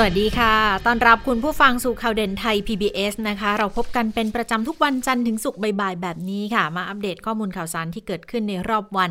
[0.00, 0.54] สวัสดีค่ะ
[0.86, 9.10] ตอนรับคุณผู้ฟังสู่ข่าวเด่นไทย PBS นะคะ เราพบกันเป็นประจำทุกวันจันทร์ถึงศุกร์บ่ายๆ แบบนี้ค่ะ มาอัปเดตข้อมูลข่าวสารที่เกิดขึ้นในรอบวัน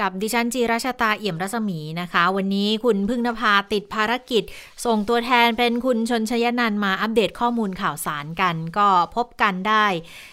[0.00, 4.42] กับดิฉันจีราชาตาเอี่ยมรัศมีนะคะ วันนี้คุณพึ่งนภาติดภารกิจ
[4.84, 9.86] ส่งตัวแทนเป็นคุณชนชยนันมาอัปเดตข้อมูลข่าวสารกัน ก็พบกันได้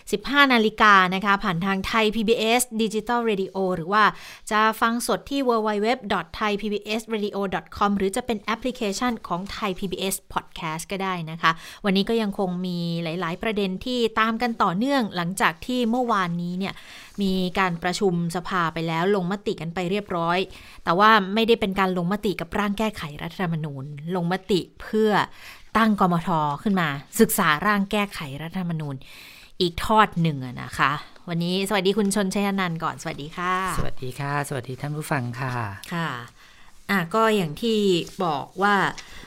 [0.03, 4.03] 15 นาฬิกานะคะ ผ่านทางไทย PBS Digital Radio หรือว่า
[4.51, 9.91] จะฟังสดที่ www.thaipbsradio.com หรือจะเป็นแอปพลิเคชันของไทย PBS
[10.33, 11.51] Podcast ก็ได้นะคะ
[11.85, 16.73] วันนี้ก็ยังคงมีหลาย ๆ ประเด็นที่ตามกันต่อเนื่องหลังจากที่เมื่อวานนี้เนี่ย
[17.21, 20.39] มีการประชุมสภาไปแล้วลงมติกันไปเรียบร้อย
[20.83, 23.83] แต่ว่าไม่ได้เป็นการลงมติกับร่างแก้ไขรัฐธรรมนูญ
[24.15, 25.11] ลงมติเพื่อ
[25.77, 26.29] ตั้งกมท
[26.63, 26.87] ขึ้นมา
[27.19, 28.95] ศึกษาร่างแก้ไขรัฐธรรมนูญ
[29.61, 30.91] อีกทอดหนึ่งนะคะ
[31.29, 35.53] วันนี้สวัสดีคุณชนชัยนันท์ก่อนสวัสดีค่ะ สวัสดีค่ะ สวัสดีท่านผู้ฟังค่ะ
[35.93, 36.09] ค่ะ
[36.89, 37.79] อะก็อย่างที่
[38.23, 39.22] บอกว่าเออ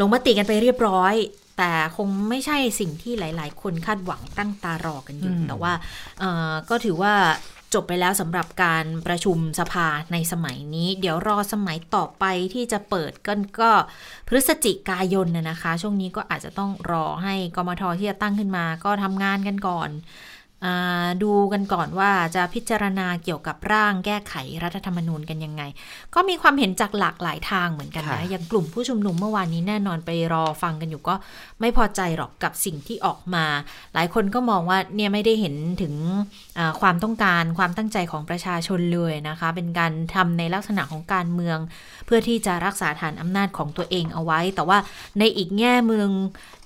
[0.00, 1.14] ลงมติกันไปเรียบร้อย
[1.58, 5.72] แต่คงไม่ใช่สิ่งที่หลาย ๆ คนคาดหวังตั้งตารอกันอยู่อืมแต่ว่า
[6.18, 7.14] เออก็ถือว่า
[7.74, 13.70] จบไปแล้วสำหรับการประชุมสภาในสมัยนี้ เดี๋ยวรอสมัยต่อไปที่จะเปิดกันก็
[14.28, 20.37] พฤศจิกายนนะนะคะ ช่วงนี้ก็อาจจะต้องรอให้กมทที่จะตั้งขึ้นมา ก็ทำงานกันก่อนอ่า
[21.22, 25.62] ดูกันก่อนว่าจะพิจารณาเกี่ยวกับร่างแก้ไขรัฐธรรมนูญกันยังไง
[26.14, 31.14] ก็มีความเห็นจากหลากหลายทางเหมือนกันค่ะนะ อย่างกลุ่มผู้ชุมนุมเมื่อวานนี้แน่นอนไปรอฟังกันอยู่ก็
[31.60, 33.44] ไม่พอใจหรอกกับสิ่งที่ออกมา
[33.94, 35.94] หลายคนก็มองว่าเนี่ยไม่ได้เห็นถึง
[36.58, 41.58] อ่าความต้องการความตั้งใจของประชาชนเลยนะคะ เป็นการทำในลักษณะของการเมือง
[42.06, 44.78] เพื่อที่จะรักษาฐานอำนาจของตัวเองเอาไว้ แต่ว่า
[45.18, 46.08] ในอีกแง่มือง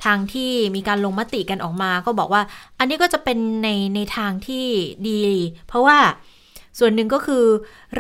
[0.05, 2.43] ทางที่มีการลงมติกันออกมา ก็บอกว่า
[2.79, 4.67] อันนี้ก็จะเป็นในในทางที่
[5.09, 5.23] ดี
[5.69, 5.99] เพราะว่า
[6.79, 7.45] ส่วนหนึ่งก็คือ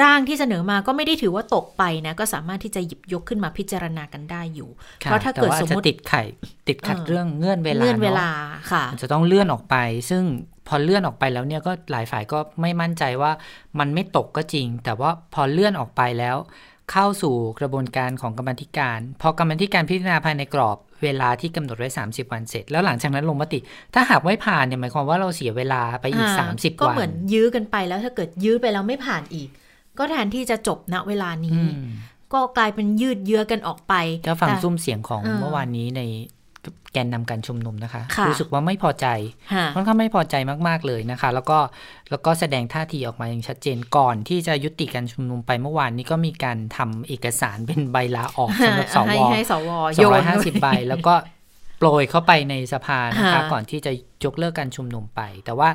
[0.02, 4.70] ร่างที่เสนอมาก็ไม่ได้ถือว่าตกไปนะก็สามารถที่จะหยิบยกขึ้นมาพิจารณากันได้อยู่
[5.04, 6.22] ค่ะเพราะถ้าเกิดแต่ว่สมมติจะติดไข่
[6.68, 8.28] ติดขัดเออเรื่องเงื่อนเวลาเลื่อนเวลา
[8.68, 9.76] เนค่ะอะมันจะต้องเลื่อนออกไป
[10.10, 10.22] ซึ่ง
[10.68, 13.32] พอเลื่อนออกไปแล้วเนี่ยก็หลายฝ่ายก็ไม่มั่นใจว่า
[13.78, 16.36] มันไม่ตกก็จริง แต่ว่าพอเลื่อนออกไปแล้ว
[16.92, 23.58] เข้าสู่กระบวนการของกรรมาธิการ พอกรรมาธิการพิจารณาภายในกรอบ เวลาที่กำหนดไว้ 30 วันเสร็จ แล้วหลังจากนั้นลงมติ
[23.94, 29.48] ถ้าหากไม่ผ่านเนี่ยหมายความว่าเราเสียเวลาไปอีกอ่า30ก็วันเหมือนยื้อกันไปแล้วถ้าเกิดยื้อไปแล้วไม่ผ่านอีก
[29.98, 31.72] ก็แทนที่จะจบณเวลานี้อืม
[32.32, 33.94] ก็กลายเป็นยืดเยื้อกันออกไป
[34.28, 36.02] ก็ฟังแต่ซุ้มเสียงของเออเมื่อวานนี้ใน
[36.92, 39.06] แกนนำการชุมนุมนะคะค่ะรู้สึกว่าไม่พอใจ
[39.52, 40.34] ค่ะค่อนข้างไม่พอใจ
[40.68, 41.58] มาก ๆเลยนะคะ แล้วก็
[42.10, 51.14] แล้วก็แสดงท่าทีออกมาอย่างชัดเจนก่อนที่จะยุติการชุมนุมไปเมื่อวานนี้ก็มีการทำเอกสารเป็นใบลาออกสำหรับสวให้ให้สวสองร้อยห้าสิบใบแล้วก็
[51.78, 53.92] โปรยเข้าไปในสภานะคะค่ะก่อนที่จะ
[54.24, 55.70] ยกเลิกการชุมนุมไป แต่ว่า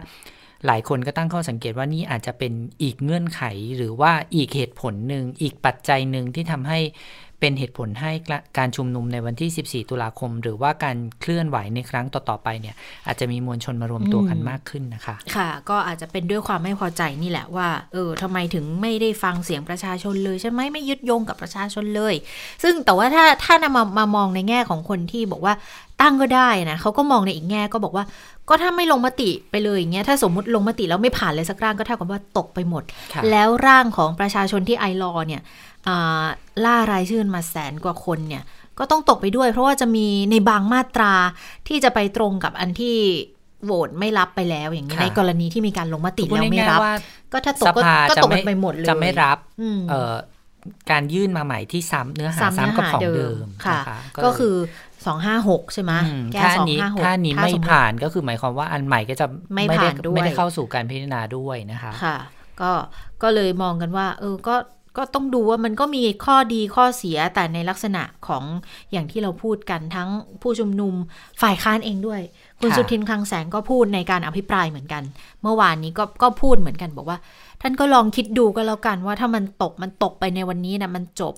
[0.68, 3.42] หลายคนก็ตั้งข้อสังเกตว่านี่อาจจะเป็นอีกเงื่อนไข
[3.78, 6.80] หรือว่าอีกเหตุผลหนึ่งอีกปัจจัยหนึ่งที่ทำให้
[7.40, 8.12] เป็นเหตุผลให้
[8.58, 12.76] การชุมนุมในวันที่ 14 ตุลาคม หรือว่าการเคลื่อนไหวในครั้งต่อ ๆ ไปเนี่ย
[13.08, 22.14] อาจจะมีมวลชนมารวมตัวกันมากขึ้นนะคะ ค่ะ ก็อาจจะเป็นด้วยความไม่พอใจนี่แหละว่า เออทำไมถึงไม่ได้ฟังเสียงประชาชนเลยใช่ไหมไม่ยึดโยงกับประชาชนเลย
[22.64, 25.54] ซึ่งแต่ว่าถ้าถ้านำมามามองในแง่ของคนที่บอกว่า
[26.02, 28.06] ตั้งก็ได้นะเขาก็มองในอีกแง่ก็บอกว่า
[28.50, 32.84] ก็ถ้าไม่ลงมติไปเลยอย่างเงี้ยถ้าสมมุติลงมติแล้วไม่ผ่านเลยสักร่างก็เท่ากับว่าตกไปหมด
[33.14, 35.67] ค่ะแล้วร่างของประชาชนที่ไอรอเนี่ยอ่า
[36.66, 38.44] ล่ารายชื่อมาแสนกว่าคนเนี่ย
[38.80, 41.14] ก็ต้องตกไปด้วย เพราะว่าจะมีในบางมาตรา
[41.68, 42.98] ที่จะไปตรงกับอันที่
[43.66, 46.94] โหวตไม่รับไปแล้วอย่างนี้ยค่ะในกรณีที่มีการลงมติพูดแล้วไม่ง่ายรับๆว่า
[47.32, 50.14] ก็ถ้าตกสก็ภาก็จะตกกัไม่นไปหมดเลยจะไม่รับอืมเอ่อ
[50.92, 54.56] การยื่นมาใหม่ที่ซ้ำเนื้อหาซ้ำเนื้อซ้ำกับหาของเดิเดิมมค่ะนะคะก็เลยคือ
[55.06, 62.18] สองห้าหกใช่ไหมอืมแก้ถ้าสองนี้ห้าหกถ้านี้ไม่ผ่านก็คือหมายความว่าอันใหม่ก็จะไม่ได้ผ่านด้วยไม่ได้เข้าสู่การพิจารณาด้วยนะคะค่ะ
[62.62, 62.72] ก็
[63.24, 64.56] ก็เลยมองกันว่า เออก็
[64.98, 68.44] ก็ต้องดูว่ามันก็มีข้อดีข้อเสียแต่ในลักษณะของ
[68.92, 70.10] อย่างที่เราพูดกันทั้ง
[70.42, 70.94] ผู้ชุมนุม
[71.42, 72.22] ฝ่ายค้านเองด้วย
[72.60, 75.04] คุณสุทินคลังแสงก็พูดในการอภิปรายเหมือนกัน
[75.42, 77.18] เมื่อวานนี้ก็ก็พูดเหมือนกันบอกว่า
[77.62, 81.34] ท่านก็ลองคิดดูก็แล้วกันว่าถ้ามันตกมันตกไปในวันนี้นะมันจบ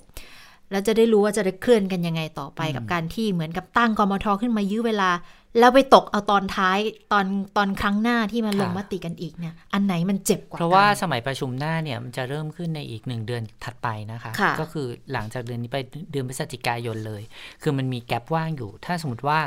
[0.71, 5.09] แล้วจะได้รู้ว่าจะได้เคลื่อนกันยังไงต่อไปกับการที่เหมือนกับตั้งกมทขึ้นมายื้อเวลา
[5.57, 6.79] แล้วไปตกเอาตอนท้าย
[7.11, 7.25] ตอน
[7.57, 15.77] ตอนครั้งหน้าที่มาลงค่ะมติกันอีกเนี่ยอันไหนมันเจ็บกว่าเพราะว่ากันสมัยประชุมหน้าเนี่ยมันจะเริ่มขึ้นในอีกหนึ่งเดือนถัดไปนะคะค่ะก็คือหลังจากเดือนนี้ไป
[16.11, 17.21] เดือนพฤศจิกายนเลย
[17.61, 19.39] คือมันมีแกลบว่างอยู่ ถ้าสมมติว่า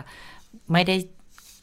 [0.73, 0.97] ไม่ได้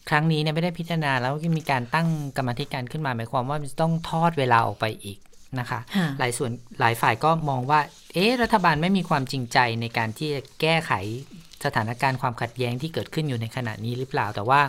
[0.10, 2.08] ครั้งนี้เนี่ยไม่ได้พิจารณาแล้วมีการตั้ง
[2.38, 5.20] กรรมาธิการขึ้นมาหมายความว่ามันจะต้องทอดเวลาออกไปอีก
[5.60, 7.80] นะคะค่ะหลายส่วนหลายฝ่ายก็มองว่า
[8.14, 10.92] เอ๊ะรัฐบาลไม่มีความจริงใจในการที่จะแก้ไข
[11.66, 14.62] สถานการณ์ความขัดแย้งที่เกิดขึ้นอยู่ในขณะนี้หรือเปล่า แต่ว่า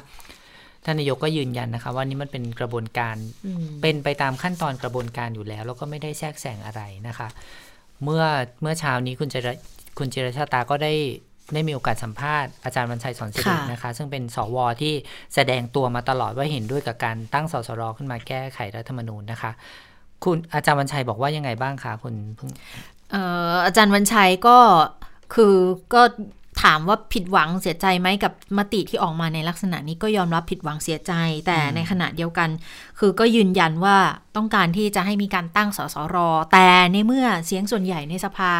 [0.84, 3.16] ท่านนายกก็ยืนยันนะคะว่านี่มันเป็นกระบวนการ
[3.46, 7.28] อืมเป็นไปตามขั้นตอนกระบวนการอยู่แล้ว แล้วก็ไม่ได้แทรกแซงอะไรนะคะ
[8.04, 8.24] เมื่อ
[8.62, 9.48] เมื่อเช้านี้คุณเจร
[9.98, 10.92] คุณเจรชาตาก็ได้
[11.54, 14.94] ได้มีโอกาสสัมภาษณ์อาจารย์วันชัยสอนสิริค่ะนะคะ ซึ่งเป็นสวที่
[15.34, 19.50] แสดงตัวมาตลอดว่าเห็นด้วยกับการตั้งสสรขึ้นมาแก้ไขรัฐธรรมนูญนะคะ
[20.24, 22.50] คุณอาจารย์วันชัยบอกว่ายังไงบ้างคะคุณเพิ่ง
[23.10, 23.22] เอ่
[23.52, 24.58] ออาจารย์วันชัยก็
[25.34, 25.54] คือ
[25.94, 26.02] ก็
[26.62, 31.12] ถามว่าผิดหวังเสียใจไหมกับมติที่ออกมาในลักษณะนี้ก็ยอมรับผิดหวังเสียใจ
[31.46, 32.48] แต่ในขณะเดียวกัน
[32.98, 33.96] คือก็ยืนยันว่า
[34.36, 36.16] ต้องการที่จะให้มีการตั้งสสร
[36.52, 38.52] แต่ในเมื่อเสียงส่วนใหญ่ในสภา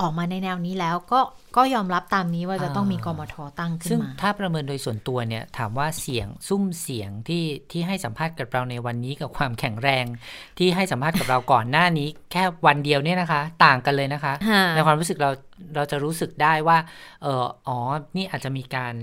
[0.00, 1.20] ออกมาในแนวนี้แล้วก็
[1.56, 10.04] ก็ยอมรับตามนี้ว่าจะต้องมีกมทตั้งขึ้ซึ่นงมาถ้าประเมินโดยส่วนตัวเนี่ยถามว่าเสียงซุ้มเสียงที่ที่ให้สัมภาษณ์กับเราในวันนี้กับความแข็งแรง
[10.58, 15.30] ที่ให้สัมภาษณ์กับเราก่อนหน้านี้ แค่วันเดียวเนี่ยนะคะ ต่างกันเลยนะคะค่ะในความรู้สึกเรา
[15.74, 16.78] เราจะรู้สึกได้ว่า
[17.22, 17.78] เอออ๋อ
[18.16, 18.94] นี่อาจจะมีการ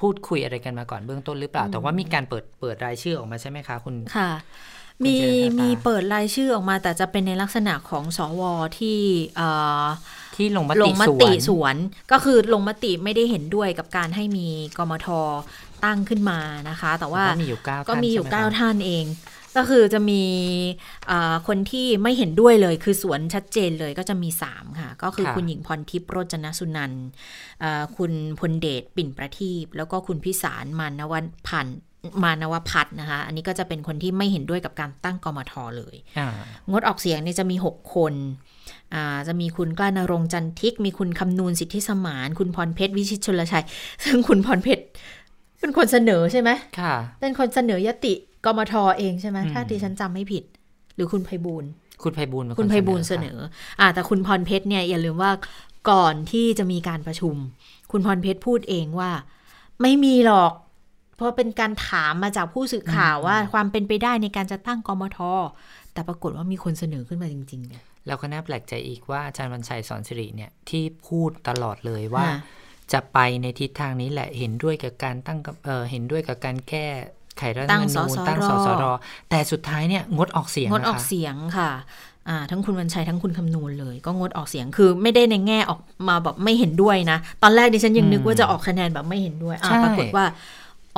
[0.00, 8.42] พูดคุยอะไรกันมาก่อนเบื้องต้นหรือเปล่า แต่ว่ามีการเปิดเปิดรายชื่อออกมาใช่ไหมคะคุณค่ะคุณ มีเจรตามีมีเปิดรายชื่อออกมา แต่จะเป็นในลักษณะของสว
[8.78, 8.98] ที่
[9.36, 9.48] เอ่
[9.82, 9.84] อ
[10.36, 11.76] ที่ลงมลติงมสวตินสวน
[12.12, 14.48] ก็คือลงมติไม่ได้เห็นด้วยกับการให้มี
[14.78, 15.08] กมท
[15.84, 19.06] ตั้งขึ้นมานะคะ แต่ว่าก็มีอยู่เก้าก็ท่านมีอยู่ใช่ไหเก้าคะท่านเอง
[19.56, 20.22] ก็คือจะมี
[21.08, 27.06] เอ่อคนที่ไม่เห็นด้วยเลย คือสวนชัดเจนเลยก็จะมี 3 ค่ะ ก็คือค่ะคุณหญิงพรทิพย์โรจนสุนันท์
[27.60, 31.78] เอ่อคุณพลเดชปิ่นประทีปแล้วก็คุณพิสารมานวันพันธ์
[32.22, 36.28] มานวพัฒน์นะคะ อันนี้ก็จะเป็นคนที่ไม่เห็นด้วยกับการตั้งกมทเลยอ่า
[36.70, 38.14] งดออกเสียงเนี่ยจะมี 6 คน
[38.94, 43.64] อ่าจะมีคุณกล้านรงค์จันทิก มีคุณคำนูนสิทธิสมาน คุณพรเพชรวิชิตชลชัย
[44.04, 44.82] ซึ่งคุณพรเพชร
[45.60, 46.50] เป็นคนเสนอใช่ไหม
[46.80, 50.44] ค่ะ เป็นคนเสนอยติกมทเองใช่ไหมอืมถ้าดิฉันจำไม่ผิด
[50.94, 51.70] หรือคุณไพบูลย์
[52.04, 53.38] คุณไพบูลย์เป็นคุณไพบูลย์เสนอ
[53.80, 55.30] อ่าแต่คุณพรเพชรเนี่ยอย่าลืมว่า
[55.90, 57.34] ก่อนที่จะมีการประชุม
[57.92, 59.10] คุณพรเพชรพูดเองว่า
[59.82, 60.52] ไม่มีหรอก
[61.18, 65.18] เพราะเป็นการถามมาจากผู้สื่อข่าวว่าความเป็นไปได้ในการจะตั้งกมท
[65.92, 72.38] แต่ปรากฏว่ามีคนเสนอขึ้นมาจริง ๆ เนี่ยแล้วก็น่าแปลกใจอีกว่าอาจารย์วันชัยสอนสิริเนี่ยที่พูดตลอดเลยว่าค่ะ
[72.92, 76.86] จะไปในทิศทางนี้แหละเห็นด้วยกับการตั้งกับเออเห็นด้วยกับการแก้
[77.38, 78.84] ไขรัฐธรรมนูญตั้ตั้งงสสสสรร
[79.30, 81.70] แต่สุดท้ายเนี่ยงดออกเสียงงดออกนะคะเสียงค่ะ
[82.28, 90.24] อ่าทั้งคุณวันชัยทั้งคุณคำนูนเลย ก็งดออกเสียงคือไม่ได้ในแง่ออกมาแบบไม่เห็นด้วยนะ ตอนแรกดิฉันยังนึกว่าจะออกคะแนนแบบไม่เห็นด้วยอ่าใช่ปรากฏว่า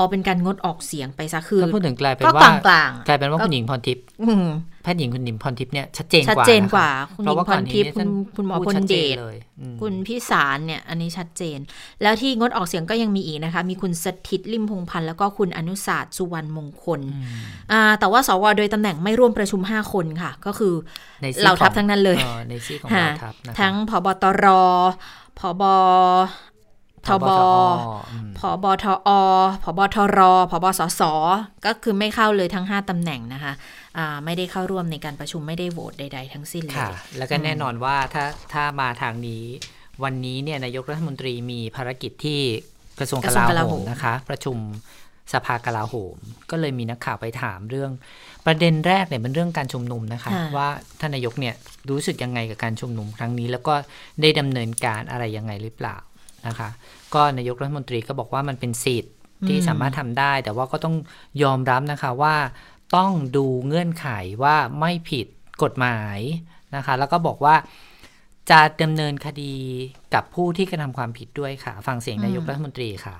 [0.01, 4.47] อ๋อเป็นการงดออกเสียงไปซะคือก็พูดถึงกลายเป็นก็ว่ากลางกลางๆกลายเป็นว่าก็คุณหญิงพรทิพย์อืม
[4.83, 11.59] แพทย์หญิงคุณหญิงพรทิพย์เนี่ยชัดเจนชัดกว่าเจนนะคะกว่า คุณหญิงเพราะว่าพก่อนรนี้ทิพย์ท่านคุณคุณหมอพูพลชัเดจนชเลยอืมคุณพิสารเนี่ยอันนี้ชัดเจน
[12.03, 17.43] แล้วที่งดออกเสียงก็ยังมีอีกนะคะ มีคุณสถิตริมพงษ์พันธ์แล้วก็คุณอนุศาสตร์สุวรรณมงคลอืม
[17.73, 20.75] อ่าแต่ว่าสวโดยตำแหน่งไม่ร่วมประชุม 5 คนค่ะ ก็คือ
[21.23, 24.45] ในซี่เหล่าทัพของทั้งนั้นเลยออในซี่ของค่ะเราทัพนะคะทั้งพบตร
[25.39, 25.63] พบ
[27.07, 27.29] ทบ
[28.13, 28.87] อืมพบท
[29.17, 29.19] อ
[29.65, 30.19] พบทร
[30.51, 31.03] พบสส
[31.67, 33.53] ก็คือไม่เข้าเลยทั้ง 5ตำแหน่งนะคะ
[33.99, 39.45] อ่าไม่ได้เข้าร่วมในการประชุมไม่ได้โหวตใด ๆ ทั้งสิ้นเลยค่ะแล้วก็แน่นอนว่าถ้าถ้ามาทางนี้
[40.05, 42.41] วันนี้เนี่ยนายกรัฐมนตรีมีภารกิจที่
[42.99, 44.59] กระทรวงกกระทรวงกลาลาโหโหมมนะคะ ประชุม
[45.33, 46.17] สภากลาโหม
[46.51, 47.91] ก็เลยมีนักข่าวไปถามเรื่อง
[48.47, 50.69] ประเด็นแรกเนี่ยเป็นเรื่องการชุมนุมนะคะค่ะว่า
[51.01, 51.55] ท่านนายกเนี่ย
[51.91, 53.75] รู้สึกยังไงกับการชุมนุมครั้งนี้ แล้วก็
[54.21, 55.97] ได้ดำเนินการอะไรยังไงหรือเปล่า
[56.47, 56.69] นะคะ
[57.15, 59.15] ก็นายกรัฐมนตรีก็บอกว่ามันเป็นสิทธิ์
[59.49, 60.97] ที่สามารถทำได้ แต่ว่าก็ต้อง
[61.43, 62.35] ยอมรับนะคะว่า
[62.97, 64.09] ต้องดูเงื่อนไข
[64.43, 65.27] ว่าไม่ผิด
[65.63, 66.19] กฎหมาย
[66.77, 67.55] นะคะ แล้วก็บอกว่า
[68.51, 69.55] จะดำเนินคดี
[70.15, 73.17] กับผู้ที่กระทำความผิดด้วยค่ะ ฟังเสียงนายกรัฐมนตรีค่ะ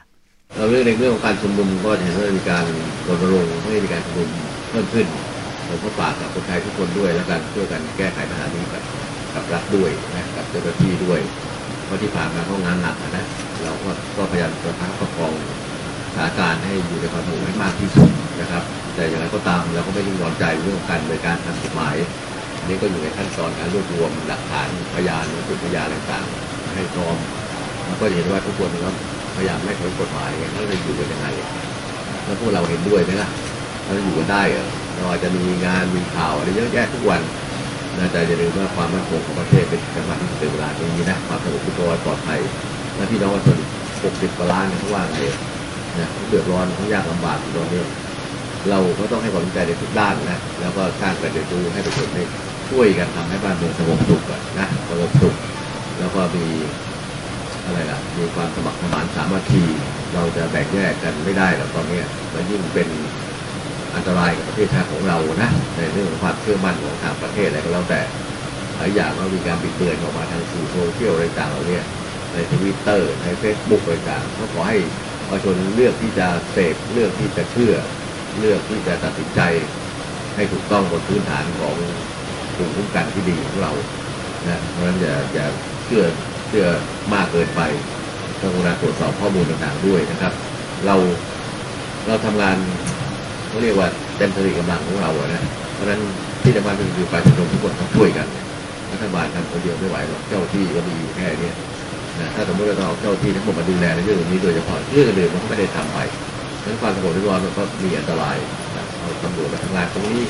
[0.57, 2.65] เราเรื่องในเรื่องของการชุมนุมก็จะเห็นว่ามีการ
[3.09, 4.29] รณรงค์ให้มีการชุมนุม
[4.71, 5.07] เพิ่มขึ้น
[5.69, 8.83] ผมก็ฝากกับคนไทยทุกคนด้วยแล้วกันช่วยกันแก้ไขปัญหานี้กับ
[9.35, 11.21] กับรัฐด้วยนะกับเจ้าหน้าที่ด้วย
[11.60, 11.60] เพ
[11.91, 13.25] ราะที่ผ่านมาเขางานหนักนะ
[13.63, 15.33] เราก็ก็พยายามประคับประคอง
[16.15, 18.63] สถานการณ์ให้อยู่ในความสงบให้มากที่สุดนะครับ
[18.95, 21.97] แต่อย่างไรก็ตามเราก็ไม่ได้ยอมใจเรื่องการดำเนิการทางกฎหมาย
[22.63, 27.17] นนี้ก็อยู่ในขั้นตอนการรวบรวมหลักฐานพยานวัตถุพยานต่างๆ ให้พร้อม
[27.87, 28.91] แล้วก็เห็นว่าทุกคนก็
[29.37, 31.27] พยายามไม่เคารพกฎหมายไงแล้วจะอยู่กันยังไง
[32.25, 33.31] แล้วพวกเราเห็นด้วยไหมล่ะ
[33.85, 34.67] เราจะอยู่กันได้เหรอ
[34.97, 37.21] เราอาจจะมีงานมีข่าวอะไรเยอะแยะทุกวัน
[37.99, 42.41] น่าจะอย่าลืมว่าความมั่นคงของประเทศเป็นสำคัญที่สุดในเวลานี้นะความสงบสุขปลอดภัย
[42.97, 43.59] และพี่น้องประชาชน
[43.99, 45.19] 60กว่าล้านเนี่ยเขาว่าไง
[45.99, 47.81] นะเขาเดือดร้อนเขายากลำบากตอนนี้
[48.71, 52.25] เราก็ต้องให้ความสนใจในทุกด้านนะแล้วก็สร้างการเรียนรู้ให้ประชาชนได้
[52.71, 54.23] ช่วยกันทำให้บ้านเมืองสงบสุข
[54.59, 55.35] นะสงบสุข
[55.99, 56.47] แล้วก็มี
[57.65, 59.65] อะไรล่ะมีความสมัครสมานสามัคคี
[60.15, 62.01] เราจะแบ่งแยกกันไม่ได้หรอกตอนนี้
[62.35, 62.89] มันยิ่งเป็น
[63.95, 68.01] อันตรายกับประเทศชาติของเรานะในเรื่องของความเชื่อมั่นของทางประเทศอะไรก็แล้วแต่
[68.77, 71.81] หลายอย่างก็มีการบิดเบือนออกมาทางสื่อโซเชียลอะไรต่างเหล่านี้
[72.33, 74.79] ในทวิตเตอร์ในเฟซบุ๊กอะไรต่างก็ขอให้
[75.29, 77.75] ประชาชนเลือกที่จะเสพเลือกที่จะเชื่อ
[78.39, 79.41] เลือกที่จะตัดสินใจ
[80.37, 81.77] ให้ถูกต้องบนพื้นฐานของ
[82.57, 83.73] ภูมิคุ้มกันที่ดีของเรา
[84.49, 85.47] นะเพราะฉะนั้นอย่าอย่า
[85.85, 86.05] เชื่อ
[86.49, 86.67] เชื่อ
[87.15, 87.61] มากเกินไป
[88.41, 90.33] ต้องกรุณาตรวจสอบข้อมูลต่างๆด้วยนะครับ
[90.87, 90.97] เรา
[92.07, 92.57] เราทำงาน
[93.51, 95.43] เขาเรียกว่าเต็มสติกำลังของเราอะนะ
[95.75, 96.01] เพราะฉะนั้น
[96.43, 98.27] ที่สำคัญก็คือปรชาชนทุกคนต้องช่วยกัน
[98.93, 101.51] รัฐบาลทำคนเดียวไม่ไหวหรอกเจ้าที่ก็มีอยู่แค่นี้
[102.21, 105.99] นะถ้าสมมติเราเอาเจ้าที่ทั้งหมดมาดูแลในเรื่องนี้โดยเฉพาะเรื่องอื่นมันก็ไม่ได้ทำไป
[106.63, 108.37] ฉะนั้นความสงบเรียบร้อยมันก็มีอันตราย
[108.77, 110.23] นะเอาตำรวจมาทำงานตรงนี้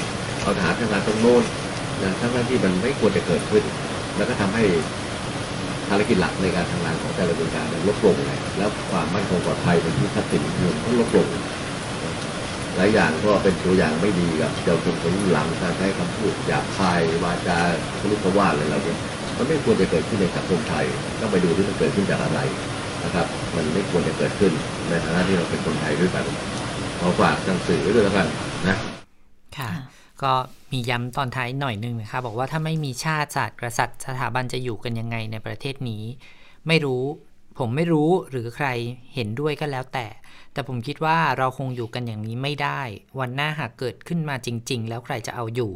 [0.43, 1.43] เอาทหารทำงานตรงโน้น
[2.03, 3.63] นะทั้งๆที่มันไม่ควรจะเกิดขึ้น
[4.17, 4.65] แล้วก็ทำให้
[5.89, 11.27] ภารกิจหลักในการทำงานของแต่ละหน่วยงานเนี่ยลดลงเลยแล้วความมั่นคงปลอดภัยเป็นที่ทรัพย์สินเงินก็ลดลง
[12.81, 17.59] ลายอย่างก็เป็นตัวอย่างไม่ดีกับเจ้าชนคนรุ่นหลังการใช้คำพูดหยาบคายวาจา
[17.99, 18.97] ทะลุกระว่าอะไรเหล่านี้
[19.37, 20.85] มันไม่ควรจะเกิดขึ้นในสังคมไทย
[21.21, 22.41] ต้องไปดูที่มันเกิดขึ้นจากอะไร
[23.05, 24.53] นะครับ มันไม่ควรจะเกิดขึ้น
[24.89, 26.25] ในฐานะที่เราเป็นคนไทยด้วยกัน
[26.99, 28.27] ขอฝากทางสื่อไว้ด้วยแล้วกัน
[28.69, 28.77] นะ
[29.59, 29.71] ค่ะ
[30.23, 30.33] ก็
[30.73, 36.03] มีย้ำตอนท้ายหน่อยนึงนะคะบอกว่าถ้าไม่มีชาติศาสตร์กษัตริย์สถาบันจะอยู่กันยังไงในประเทศนี้
[36.69, 37.03] ไม่รู้
[37.59, 38.69] ผมไม่รู้หรือใคร
[39.15, 40.07] เห็นด้วยก็แล้วแต่
[40.53, 42.81] แต่ผมคิดว่าเราคงอยู่กันอย่างนี้ไม่ได้
[43.19, 45.73] วันหน้าหากเกิดขึ้นมาจริง ๆ แล้วใครจะเอาอยู่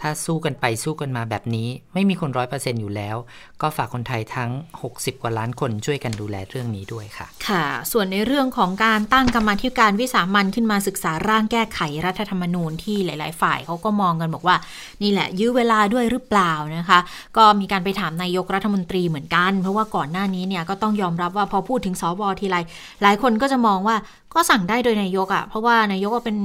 [0.00, 3.16] ถ้าสู้กันไปสู้กันมาแบบนี้ ไม่มีคนร้อยเปอร์เซ็นอยู่แล้ว
[3.62, 4.50] ก็ฝากคนไทยทั้ง
[4.86, 14.56] 60 กว่าล้านคนช่วยกันดูแลเรื่องนี้ด้วยค่ะ ค่ะ ส่วนในเรื่องของการตั้งกรรมาธิการวิสามันขึ้นมาศึกษาร่างแก้ไขรัฐธรรมนูญที่หลาย ๆ ฝ่ายเขาก็มองกันบอกว่า
[15.02, 16.98] นี่แหละ ยื้อเวลาด้วยหรือเปล่านะคะ
[17.36, 22.56] ก็มีการไปถามนายกรัฐมนตรีเหมือนกัน เพราะว่าก่อนหน้านี้เนี่ยก็ต้องยอมรับว่าพอพูดถึงสวทีไร
[23.02, 23.96] หลายคนก็จะมองว่า
[24.34, 26.38] ก็สั่งได้โดยนายกอะ่ะเพราะว่านายกก็เป็น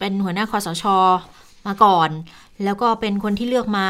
[0.00, 0.84] เป็นหัวหน้าคอสช
[1.66, 2.10] มาก่อน
[2.64, 3.86] แล้วก็เป็นคนที่เลือกมา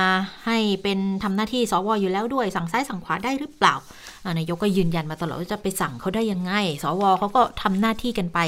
[0.47, 3.75] ให้เป็นทำหน้าที่สวอยู่แล้วด้วย สั่งซ้ายสั่งขวาได้หรือเปล่า
[4.39, 8.39] นายกก็ยืนยันมาตลอดว่าจะไปสั่งเขาได้ยังไง สวเขาก็ทำหน้าที่กันไป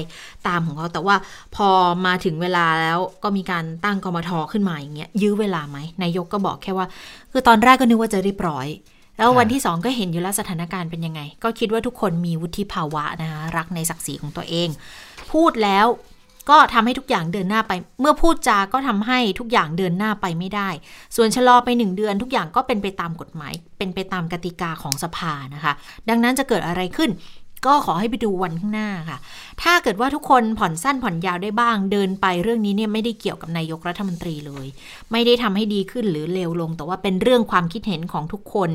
[0.46, 1.16] ตามของเขา แต่ว่า
[1.56, 1.68] พอ
[2.06, 6.86] มาถึงเวลาแล้วก็มีการตั้งกมทขึ้นมาอย่างเงี้ย ยื้อเวลาไหมนายกก็บอกแค่ว่า
[7.32, 8.68] คือตอนแรกก็นึกว่าจะรีบร้อย
[9.16, 14.68] แล้ววันที่สองก็เห็นอยู่แล้วสถานการณ์เป็นยังไง ก็คิดว่าทุกคนมีวุฒิภาวะนะคะรักในศักดิ์ศรีของตัวเอง
[15.32, 15.86] พูดแล้ว
[16.50, 20.68] ก็ทำให้ทุกอย่างเดินหน้าไป เมื่อพูดจาก็ทำให้ทุกอย่างเดินหน้าไปไม่ได้
[21.16, 25.72] ส่วนชะลอไปหนึ่งเดือน ทุกอย่างก็เป็นไปตามกฎหมาย เป็นไปตามกติกาของสภานะคะ
[26.08, 27.10] ดังนั้นจะเกิดอะไรขึ้น
[27.66, 29.18] ก็ขอให้ไปดูวันข้างหน้าค่ะ
[29.62, 34.66] ถ้าเกิดว่าทุกคนผ่อนสั้นผ่อนยาวได้บ้าง เดินไปเรื่องนี้เนี่ยไม่ได้เกี่ยวกับนายกรัฐมนตรีเลย
[35.12, 38.70] ไม่ได้ทำให้ดีขึ้นหรือเลวลง แต่ว่าเป็นเรื่องความคิดเห็นของทุกคน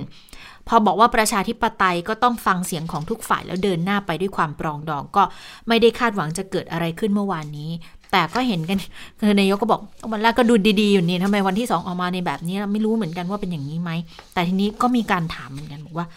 [0.68, 5.24] พอบอกว่าประชาธิปไตยก็ต้องฟังเสียงของทุกฝ่ายแล้วเดินหน้าไปด้วยความปรองดองก็
[5.68, 7.72] ไม่ได้คาดหวังจะเกิดอะไรขึ้นเมื่อวานนี้
[8.12, 8.78] แต่ก็เห็นกัน
[9.20, 13.92] คือนายกก็บอกวันแรกก็ดูดีๆอยู่นี่ทำไมวันที่สองออกมาในแบบนี้ไม่รู้เหมือนกันว่าเป็นอย่างนี้ไหม
[14.34, 16.08] แต่ทีนี้ก็มีการถามเหมือนกันบอกว่า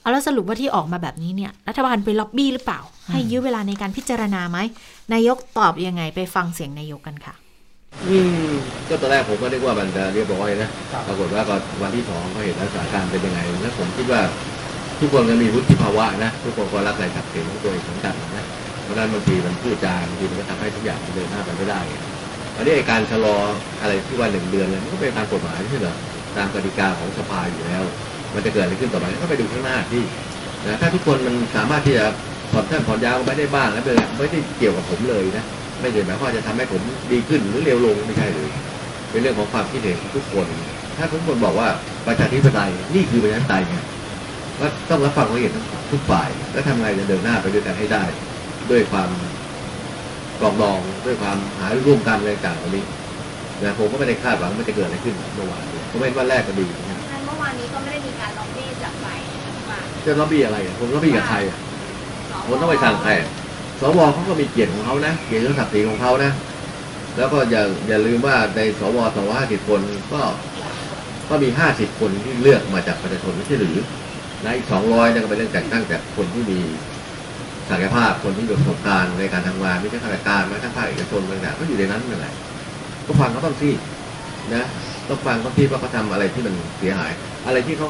[0.00, 2.80] เอาแล้วสรุปว่าที่ออกมาแบบนี้เนี่ยรัฐบาลไปล็อบบี้หรือเปล่า
[3.12, 4.58] ให้ยื้อเวลาในการพิจารณาไหม
[5.12, 7.34] นายกตอบยังไงไปฟังเสียงนายกกันค่ะ
[8.08, 8.16] อื
[8.48, 8.52] ม
[8.88, 10.68] ก็ตอนแรกผมก็นึกว่ามันจะเรียบร้อยนะ
[11.08, 14.20] ปรากฏว่าก็วันที่สองก็เห็นสถานการณ์เป็นยังไงแล้วผมคิดว่า
[15.00, 18.46] ทุกคนก็มีวุฒิภาวะนะทุกคนก็รักในศักดิ์ศรีของตัวเองเหมือนกันนะ
[18.82, 21.94] เพราะฉะนั้นบางทีมันพูดจาบางทีมันก็ทำให้ทุกอย่างมันเดินหน้าไปไม่ได้ไง
[22.56, 23.36] อันนี้ไอ้การชะลอ
[23.80, 25.94] อะไรที่ว่าหนึ่งเดือนเนี่ยมันก็เป็นตามกฎหมายไม่ใช่เหรอ
[26.36, 27.82] ตามกติกาของสภาอยู่แล้ว
[28.34, 30.04] มันจะเกิดอะไรขึ้นต่อไปก็ไปดูข้างหน้าที่
[30.66, 32.04] นะถ้าทุกคนมันสามารถที่จะ
[32.52, 35.44] ผ่อนสั้นผ่อนยาวไปได้บ้างแล้วเป็นไม่ได้เกี่ยวกับผมเลยนะ
[35.82, 38.48] ไม่ได้หมายความว่าจะทำให้ผมดีขึ้นหรือเร็วลงไม่ใช่เลย
[39.10, 40.46] เป็นเรื่องของความคิดเห็นของทุกคน
[40.98, 41.68] ถ้าทุกคนบอกว่า
[42.06, 43.76] ประชาธิปไตยนี่คือประชาธิปไตยไง
[44.60, 48.04] ก็ต้องรับฟังความเห็นทั้งทุกฝ่าย แล้วทำไงจะเดินหน้าไปด้วยกันให้ได้
[48.70, 49.10] ด้วยความ
[50.40, 52.84] ปรองดองด้วยความหารือร่วมกันอะไรต่างๆเหล่านี้
[53.62, 61.58] นะผมก็ไม่ได้คาดหวังว่าจะเกิดอะไรขึ้นเมื่อวานนี้ผมเป็นวันแรกก็ดีนะงั้นเมื่อวานนี้ก็ไม่ได้มีการล็อบบี้จากฝ่ายรัฐบาลจะล็อบบี้อะไรอะผมล็อบบี้กับใครอะ
[62.46, 63.12] ผมต้องไปสั่งใคร
[63.82, 66.32] สวเขาก็มีเกียรติของเขานะเกียรติศักดิ์ศรีของเขานะ
[67.16, 68.98] แล้วก็อย่าอย่าลืมว่าในสว
[69.32, 69.80] 250คน
[70.12, 70.20] ก็
[71.28, 73.76] ก็มี50คนที่เลือกมาจากประชาชนไม่ใช่หรือ
[74.42, 76.58] และอีก200เนี่ยก็เป็นเรื่องแต่งตั้งจากคนที่มี
[77.68, 82.34] ศักยภาพคนที่มีประสบการณ์ในการทำงานไม่ใช่ข้าราชการไม่ใช่ภาคเอกชนต่างๆก็อยู่ในนั้นนั่นแหละ
[83.06, 83.74] ก็ฟังเขาต้องที่
[84.54, 84.64] นะ
[85.08, 87.12] ต้องฟังเขาที่ว่าเขาทำอะไรที่มันเสียหาย
[87.46, 87.88] อะไรที่เขา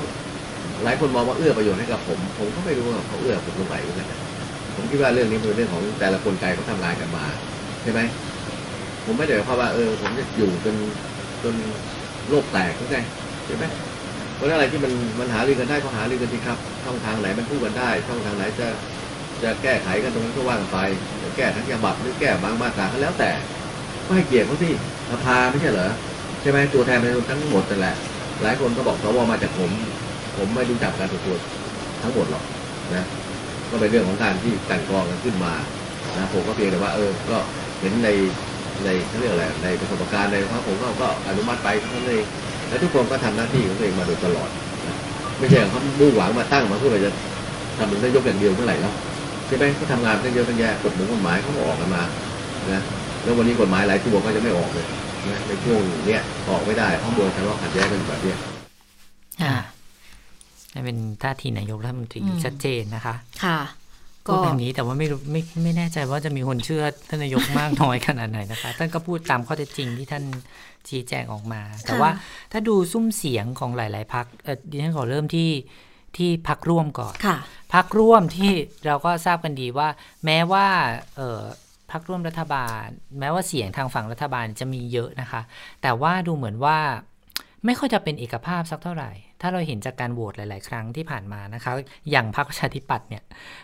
[0.85, 4.32] หลายคนมองว่าเอื้อประโยชน์ให้กับผม ผมก็ไม่รู้ว่าเขาเอื้อผมตรงไหนเหมือนกันนะ
[4.75, 7.23] ผมคิดว่าเรื่องนี้เป็นเรื่องของแต่ละคนไกเขาทำงานกันมา
[7.83, 8.01] ใช่ไหม
[9.05, 10.77] ผมไม่ได้หมายความว่าเออผมจะอยู่จน
[11.43, 11.55] จน
[12.29, 12.95] โลกแตกเข้าใจ
[13.45, 13.65] ใช่ไหม
[14.35, 18.65] เพราะฉะนั้นอะไรที่มันมันหารือกันได้ก็หารือกันสิครับช่องทางไหนมันพูดกันได้ช่องทางไหนจะ
[19.43, 20.79] จะแก้ไขกันตรงนั้นก็ว่ากันไป
[21.37, 23.27] แก้ทั้งฉบับหรือแก้บางมาตราก็แล้วแต่
[23.97, 24.71] ก็ก็ให้เกียรติเขาที่
[25.11, 25.85] สภาไม่ใช่เหรอ
[26.41, 27.93] ใช่ไหมตัวแทนประชาชนทั้งหมดนั่นแหละ
[28.41, 29.73] หลายคนก็บอกสวมาจากผม
[30.35, 31.41] ผมไม่รู้จักการตรวจ
[32.01, 32.43] ทั้งหมดหรอก
[32.93, 33.03] นะ
[33.73, 35.53] ก็เป็นเรื่องของการที่กลันกรองกันขึ้นมา
[36.17, 37.39] นะผมก็เพียงแต่ว่าเออก็
[37.81, 38.09] เห็นใน
[38.85, 42.25] ในเขาเรียกอะไรในประสบการณ์ในพรรคผมก็ก็อนุมัติไปเท่านั้นเอง
[42.69, 44.49] และทุกคนก็ทำหน้าที่ของตัวเองมาโดยตลอด
[44.87, 44.97] นะ
[45.39, 47.11] ไม่ใช่เขามุ่งหวังมาตั้งมาเพื่อจะ
[47.79, 48.95] ทำเป็นนายกอย่างเดียวเมื่อไหร่แล้ว
[49.47, 52.03] ใช่ไหมเขาทำงานตั้งเยอะตั้งแยะกฎหมายกฎหมายเขาออกกันมา
[52.73, 52.83] นะ
[53.23, 54.87] แล้ววันนี้กฎหมายหลายตัวก็จะไม่ออกเลย
[55.29, 58.39] นะในช่วงเนี้ยออกไม่ได้เพราะโดนทะเลาะขัดแย้งกันแบบเนี้ย
[59.43, 59.57] ค่ะ
[60.73, 63.15] นั่นเป็นท่าทีนายกรัฐมนตรีอืมชัดเจนนะคะ
[63.45, 63.59] ค่ะ
[64.27, 70.25] ก็ก็แบบนี้แต่ว่าไม่รู้ไม่ไม่แน่ใจว่าจะมีคนเชื่อท่านนายกมากน้อยขนาดไหนนะคะ ท่านก็พูดตามข้อเท็จจริงที่ท่าน
[70.89, 72.11] ชี้แจงออกมา แต่ว่า
[72.53, 75.51] ถ้าดูซุ้มเสียงของหลาย ๆพักเออดิฉันขอเริ่มที่
[76.17, 77.37] ที่พักร่วมก่อนค่ะ
[77.75, 78.51] พักร่วมที่
[78.87, 79.89] เราก็ทราบกันดีว่า
[80.25, 80.67] แม้ว่า
[81.17, 81.41] เออ
[81.91, 82.85] พักร่วมรัฐบาล
[83.21, 85.43] แม้ว่าเสียงทางฝั่งรัฐบาลจะมีเยอะนะคะ
[85.83, 86.79] แต่ว่าดูเหมือนว่า
[87.65, 89.11] ไม่ค่อยจะเป็นเอกภาพสักเท่าไหร่
[89.43, 91.73] ถ้าเราเห็นจากการโหวตหลาย ๆ ครั้งที่ผ่านมานะคะ
[92.11, 93.23] อย่างพรรคประชาธิปัตย์เนี่ย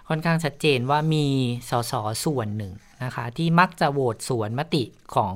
[0.09, 1.25] ค่อนข้างชัดเจนว่ามี
[1.71, 1.93] สส
[2.25, 2.73] ส่วนหนึ่ง
[3.05, 5.35] นะคะ ที่มักจะโหวตสวนมติของ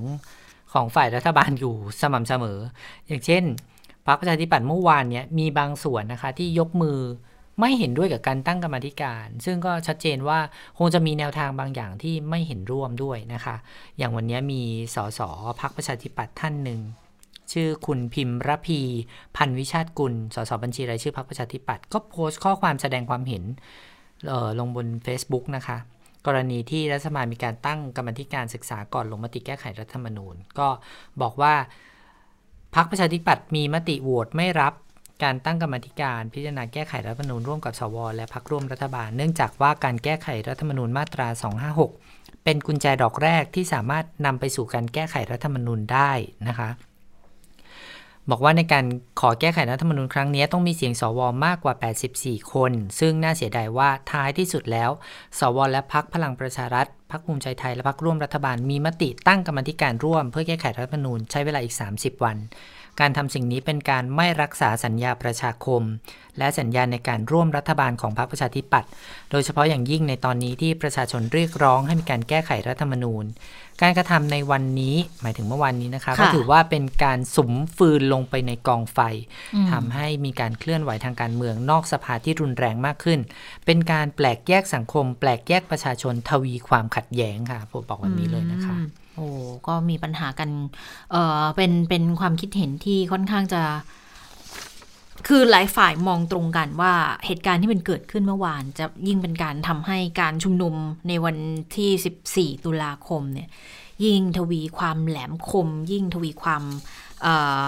[0.72, 2.58] ของฝ่ายรัฐบาลอยู่สม่ำเสมอ
[3.06, 3.44] อย่างเช่น
[4.06, 6.98] พรรคประชาธิปัตย์เมื่อวานเนี่ยมีบางส่วนนะคะที่ยกมือ
[7.60, 10.38] ไม่เห็นด้วยกับการตั้งกรรมธิการ ซึ่งก็ชัดเจนว่า
[10.78, 13.56] คงจะมีแนวทางบางอย่างที่ไม่เห็นร่วมด้วยนะคะ
[13.98, 14.62] อย่างวันนี้มี
[14.94, 15.20] สส
[15.60, 16.80] พรรคประชาธิปัตย์ท่านหนึ่ง
[17.52, 18.80] ชื่อคุณพิมพ์ระพี
[19.36, 23.44] พันวิชาติกุล สสบัญชีรายชื่อพรรคประชาธิปัตย์ก็โพสต์ข้อความแสดงความเห็น
[24.30, 25.78] ออลงบน Facebook นะคะ
[26.26, 30.68] กรณีที่รัฐบามีการตั้งกรรมธิการศึกษาก่อนลงมติแก้ไขรัฐธรรมนูญ ก็
[31.20, 31.54] บอกว่า
[32.74, 34.72] พรรคประชาธิปัตย์มีมติโหวตไม่รับ
[35.24, 41.28] การตั้งกรรมธิการพิจารณาแก้ไขรัฐธรรมนูญร่วมกับสวและพรรคร่วมรัฐบาล เนื่องจากว่าการแก้ไขรัฐธรรมนูญมาตรา
[41.86, 46.10] 256 เป็นกุญแจดอกแรกที่สามารถนำไปสู่การแก้ไขรัฐธรรมนูญได้
[46.48, 46.68] นะคะ
[48.30, 48.84] บอกว่าในการ
[49.20, 51.74] ขอแก้ไขรัฐธรรมนูญครั้งนี้ต้องมีเสียงสวมากกว่า
[52.14, 54.90] 84 คน ซึ่งน่าเสียดายว่าท้ายที่สุดแล้ว
[55.38, 62.36] สวและพักพลังประชารัฐพักภูมิใจไทยและพักร่วมรัฐบาลมีมติตั้งกรรมธิการร่วม เพื่อแก้ไขรัฐธรรมนูญใช้เวลาอีก 30 วัน
[63.00, 65.82] การทำสิ่งนี้เป็นการไม่รักษาสัญญาประชาคม
[66.38, 68.90] และสัญญาในการร่วมรัฐบาลของพรรคประชาธิปัตย์
[69.30, 73.24] โดยเฉพาะอย่างยิ่งในตอนนี้ที่ประชาชนเรียกร้องให้มีการแก้ไขรัฐธรรมนูญ
[73.82, 78.98] การกระทำในวันนี้หมายถึงเมื่อวานนี้นะคะค่ะก็ถือว่าเป็นการสุมฟืนลงไปในกองไฟ
[79.54, 83.20] อืมทำให้มีการเคลื่อนไหวทางการเมืองนอกสภาที่รุนแรงมากขึ้น
[83.66, 89.26] เป็นการแปลกแยกสังคม แปลกแยกประชาชนทวีความขัดแย้งค่ะผมบอกวันนี้เลยนะคะอืม โอ้
[89.66, 90.50] ก็มีปัญหากัน
[91.10, 93.62] เออเป็นเป็นความคิดเห็นที่ค่อนข้างจะ
[95.28, 96.92] คือหลายฝ่ายมองตรงกันว่า
[97.26, 100.74] เหตุการณ์ที่มันเกิดขึ้นเมื่อวาน จะยิ่งเป็นการทำให้การชุมนุม
[101.08, 101.36] ในวัน
[101.76, 103.48] ที่ 14 ตุลาคมเนี่ย
[104.04, 106.62] ยิ่งทวีความแหลมคม ยิ่งทวีความ
[107.22, 107.66] เอ่อ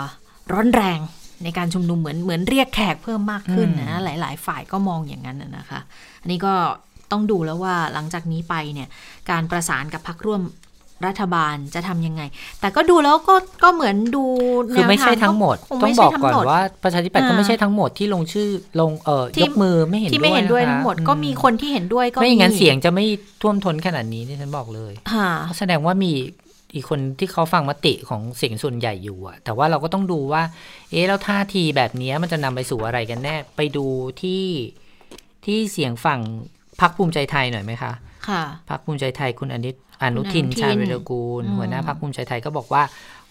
[0.52, 1.00] ร้อนแรง
[1.42, 5.80] ในการชุมนุมเหมือนเหมือนเรียกแขกเพิ่มมากขึ้นนะหลาย ๆ ฝ่ายก็มองอย่างนั้นนะนะคะ
[6.22, 6.54] อันนี้ก็
[7.12, 8.88] ต้องดูแล้วว่าหลังจากนี้ไปเนี่ย
[9.30, 10.42] การประสานกับพรรคร่วม
[11.08, 12.22] รัฐบาลจะทำยังไง
[12.60, 14.24] แต่ก็ดูแล้วก็ก็เหมือนดู
[14.74, 18.48] คือไม่ใช่ทั้งหมดแนวทาต้องไม่บใช่อกทั้ก่อนหมดว่าประชาธิปัตย์ก็อ่าไม่ใช่ทั้งหมดที่ลงชื่อ
[18.80, 23.06] ลงเอ่อที่ยกมือไม่เห็นที่ไม่เห็นด้วยะคะทั้งหมดก็มีคนที่เห็นด้วยก็ไม่อย่างนั้นเสียงจะไม่
[23.42, 26.12] ท่วมท้นขนาดนี้ที่ฉันบอกเลยค่ะแสดงว่ามี
[26.74, 30.42] อีกคนที่เขาฟังมติของเสียงส่วนใหญ่อยู่อะแต่ว่าเราก็ต้องดูว่า
[30.90, 33.86] เอ๊ะแล้วท่าทีแบบนี้มันจะนำไปสู่อะไรกันแน่ ไปดู
[34.22, 34.44] ที่
[35.44, 36.20] ที่เสียงฝั่ง
[36.80, 37.92] พักภูมิใจไทยหน่อยไหมคะค่ะ
[38.70, 39.70] พักภูมิใจไทยคุณอนุ
[40.02, 42.84] อนุทินอนุทินชาญวิรกูลอืมหัวหน้าพักภูมิใจไทยก็บอกว่า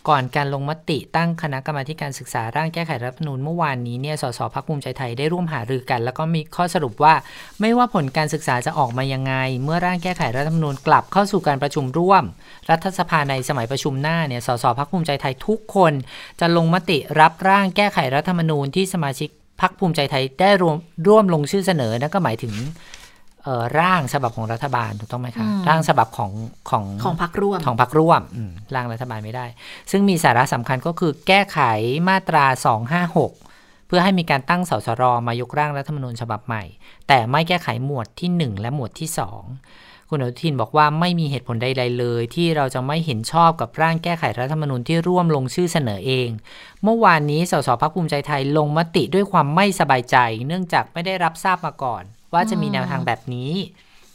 [0.09, 7.13] ก่อนการลงมติตั้งคณะกรรมาธิการศึกษาร่างแก้ไขรัฐธรรมนูญเมื่อวานนี้เนี่ยสสพักภูมิใจไทยได้ร่วมหารือกัน แล้วก็มีข้อสรุปว่า
[7.61, 12.23] ไม่ว่าผลการศึกษาจะออกมายังไง เมื่อร่างแก้ไขรัฐธรรมนูญกลับเข้าสู่การประชุมร่วม
[12.69, 15.93] รัฐสภาในสมัยประชุมหน้าเนี่ยสสพักภูมิใจไทยทุกคน
[16.39, 19.29] จะลงมติรับร่างแก้ไขรัฐธรรมนูญที่สมาชิก
[19.61, 20.75] พักภูมิใจไทยได้รวม
[21.07, 23.02] ร่วมลงชื่อเสนอนั่นก็หมายถึงเอ่อ
[23.79, 26.31] ร่างฉบับของรัฐบาลถูกต้องไหมคะอืมร่างฉบับของ
[26.69, 29.45] ของของพรรคร่วมของพรรคร่วมอืมร่างรัฐบาลไม่ได้
[29.91, 31.59] ซึ่งมีสาระสำคัญก็คือแก้ไข
[32.09, 32.45] มาตรา
[33.21, 36.63] 256 เพื่อให้มีการตั้งสสรมายกร่างรัฐธรรมนูญฉบับใหม่
[37.07, 39.09] แต่ไม่แก้ไขหมวดที่ 1 และหมวดที่
[39.59, 46.29] 2 คุณอนุทินบอกว่าไม่มีเหตุผลใดๆเลย ที่เราจะไม่เห็นชอบกับร่างแก้ไขรัฐธรรมนูญที่ร่วมลงชื่อเสนอเอง
[46.83, 52.03] เมื่อวานนี้สสพักภูมิใจไทยลงมติด้วยความไม่สบายใจ เนื่องจากไม่ได้รับทราบมาก่อน
[52.33, 53.51] ว่าจะมีแนวทางแบบนี้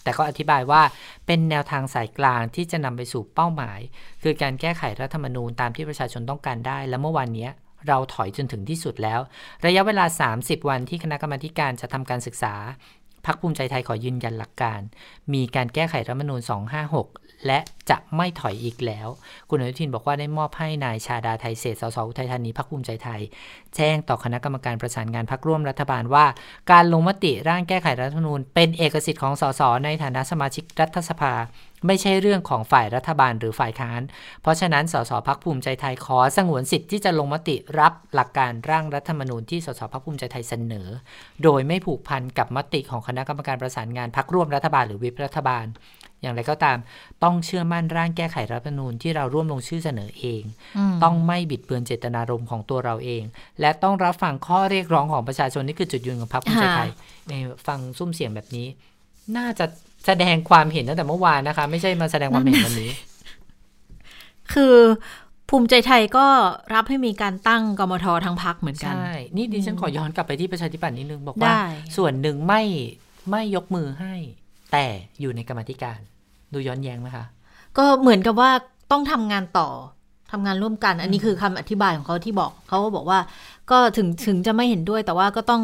[0.03, 0.83] แต่ก็อธิบายว่า
[1.27, 3.81] เป็นแนวทางสายกลางที่จะนำไปสู่เป้าหมาย
[4.23, 7.51] คือการแก้ไขรัฐธรรมนูญตามที่ประชาชนต้องการได้ และเมื่อวานเนี้ย
[7.89, 9.21] เราถอยจนถึงที่สุดแล้ว
[9.67, 10.05] ระยะเวลา
[10.37, 12.55] 30 วันที่คณะกรรมาธิการจะทำการศึกษา
[13.27, 14.81] พักภูมิใจไทยขอยืนยันหลักการ
[15.35, 16.41] มีการแก้ไขรัฐธรรมนูญ
[16.87, 17.59] 256 และ
[17.91, 19.09] จะไม่ถอยอีกแล้ว
[19.49, 23.21] คุณอนุทินบอกว่าได้มอบให้นายชาดาไทยเศษสสอุทัยธานีพักภูมิใจไทย
[23.77, 26.27] แจ้งต่อคณะกรรมการประสานงานพักร่วมรัฐบาลว่า
[26.73, 31.35] การลงมติร่างแก้ไขรัฐธรรมนูญเป็นเอกสิทธิ์ของสสในฐานะสมาชิกรัฐสภา
[31.87, 34.01] ไม่ใช่เรื่องของฝ่ายรัฐบาลหรือฝ่ายค้าน
[34.43, 40.89] เพราะฉะนั้นสสพักภูมิใจไทยขอสงวนสิทธิ์ที่จะลงมติรับหลักการร่างรัฐธรรมนูญที่สสพักภูมิใจไทยเสนอ
[41.43, 45.67] โดยไม่ผูกพันกับมติของคณะกรรมการประสานงานพักร่วมรัฐบาลหรือวิปรัฐบาล
[46.23, 46.79] อย่างไรก็ตาม
[47.23, 50.43] ต้องเชื่อมั่นร่างแก้ไขรัฐธรรมนูญที่เราร่วมลงชื่อเสนอเอง
[51.03, 53.23] ต้องไม่บิดเบือนเจตนารมณ์ของตัวเราเอง
[53.61, 56.91] และต้องรับฟังข้อเรียกร้องของประชาชนนี่คือจุดยืนของพรรคภูมิใจไทย
[57.29, 57.33] ใน
[57.67, 58.67] ฟังซุ้มเสียงแบบนี้
[59.37, 59.67] น่าจะ
[60.07, 62.91] แสดงความเห็นตั้งแต่เมื่อวานนะคะ ไม่ใช่มาแสดงความเห็นวันนี้
[64.53, 64.77] คือ
[65.51, 66.27] ภูมิใจไทยก็
[66.75, 71.65] รับให้มีการตั้งกมททั้งพักเหมือนกัน ใช่ นี่ดิฉันขอย้อนกลับไปที่ประชาธิปัตย์นิดนึงบอกว่าได้
[71.97, 72.63] ส่วนหนึ่งไม่
[73.31, 74.15] ไม่ยกมือให้
[74.73, 74.85] แต่
[75.21, 75.99] อยู่ในกรรมธิการ
[76.53, 77.25] ดูย้อนแย้งไหมคะ
[77.79, 78.51] ก็เหมือนกับว่า
[78.93, 79.69] ต้องทำงานต่อ
[80.33, 83.19] ทำงานร่วมกัน อันนี้คือคำอธิบายของเขาที่บอก เขาก็บอกว่า
[83.71, 85.61] ก็ถึงถึงจะไม่เห็นด้วยแต่ว่าก็ต้อง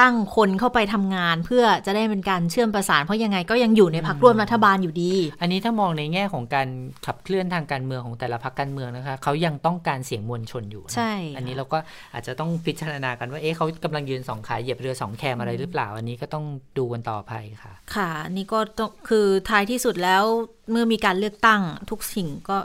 [0.00, 6.68] ตั้งคนเข้าไปทำงาน เพื่อจะได้เป็นการเชื่อมประสานเพราะยังไงก็ยังอยู่ในพักร่วมรัฐบาลอยู่ดี อันนี้ถ้ามองในแง่ของการ
[7.06, 11.78] ขับเคลื่อนทางการเมืองของแต่ละพรรคการเมืองนะคะเขายังต้องการเสียงมวลชนอยู่นะใช่ อันนี้เราก็
[12.14, 16.44] อาจจะต้องพิจารณากันว่าเอ๊ะเขากำลังยืนสองขาเหยียบเรือสองแคมอะไรหรือเปล่า อันนี้ก็ต้อง
[16.78, 20.24] ดูกันต่อไปค่ะ ค่ะอันนี่ก็ต้องคือท้ายที่สุดแล้ว
[20.70, 22.58] เมื่อมีการเลือกตั้งทุกสิ่งก็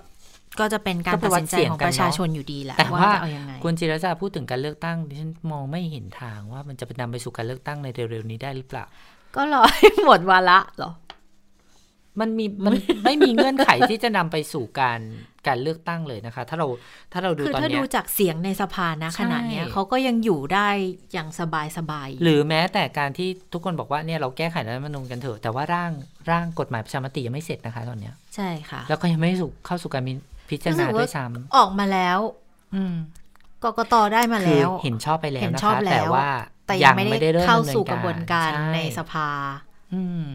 [0.59, 8.83] ก็จะเป็นการก็ไปตัดวัดสินใจเสียงของกันประชาเนอะชนอยู่ดีแหละแต่ว่าว่าจะเอายังไงคุณจิรจาพูดถึงการเลือกตั้งดิฉันมองไม่เห็นทางว่ามันจะไปนำไปสู่การเลือกตั้งในเร็วๆนี้ได้หรือเปล่า
[9.35, 10.91] ก็รอให้หมดวาระเหรอ
[12.19, 14.99] มันมีมันไม่มีเงื่อนไขที่จะนำไปสู่การ
[15.47, 16.67] การเลือกตั้งเลยนะคะ ถ้าเรา
[17.13, 20.69] ถ้าเราดูคือตอนถ้าเนี้ดูยจากเสียงในสภานะใช่ขณะเนี้ยเขาก็ยังอยู่ได้
[21.13, 25.91] อย่างสบายสบายๆหรือแม้แต่การที่ทุกคนบอกว่าเนี่ยเราแก้ไขรัฐธรรมนูญกันเถอะแต่ว่าร่าง
[26.31, 30.13] ร่างกฎหมายประชามติยังไม่เสร็จนะคะ ตอนเนี้ยใช่ค่ะ แล้วก็ยังไม่สู่เข้าสู่การมี
[30.49, 31.23] พิจารณาด้วยซ้
[31.55, 32.95] ออกมาแล้วำอืม
[33.63, 36.27] กกตได้มาคือแล้ว เห็นชอบไปแล้วเห็นนะชอบคะแล้วแต่ว่า
[36.67, 39.29] แต่ยังไม่ได้เริ่มเข้าดำนินสู่กระบวนการช่ในสภา
[39.93, 40.27] อืม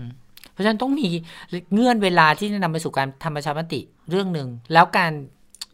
[0.52, 1.08] เพราะฉะนั้นต้องมี
[1.72, 5.12] เงื่อนเวลาที่จะนำไปสู่การทำประชามติเรื่องหนึ่งแล้วการ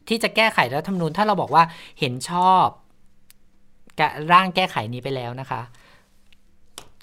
[0.08, 1.64] ที่จะแก้ไขรัฐธรรมนูญถ้าเราบอกว่า
[2.00, 2.66] เห็นชอบ
[4.00, 5.62] กะร่างแก้ไขนี้ไปแล้วนะคะ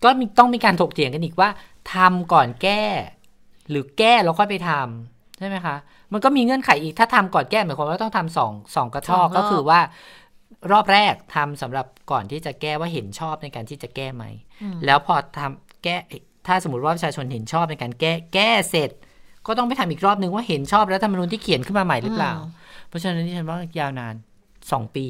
[0.03, 1.49] ก็มีต้องมีการถกเถียงกันอีกว่า
[1.93, 2.83] ทำก่อนแก้
[3.69, 5.75] หรือแก้แล้วค่อยไปทำใช่ไหมคะ
[6.13, 9.79] มันก็มีเงื่อนไขอีกถ้าทำก่อนแก้หมายความว่าต้องทำสองสองกระทอกสองรอบก็คือว่า
[10.71, 14.23] รอบแรกทำสำหรับก่อนที่จะแก้ว่าเห็นชอบในการที่จะแก้ไหม
[14.61, 15.95] อืมแล้วพอทำแก้
[16.47, 18.89] ถ้าสมมติว่าประชาชนเห็นชอบในการแก้แก้เสร็จ
[19.47, 22.51] ก็ต้องไปทำอีกรอบนึงว่าเห็นชอบรัฐธรรมนูญที่เขียนขึ้นมาใหม่หรือเปล่าอืม
[22.87, 24.15] เพราะฉะนั้นที่ฉันว่ายาวนาน
[24.71, 25.07] สองปี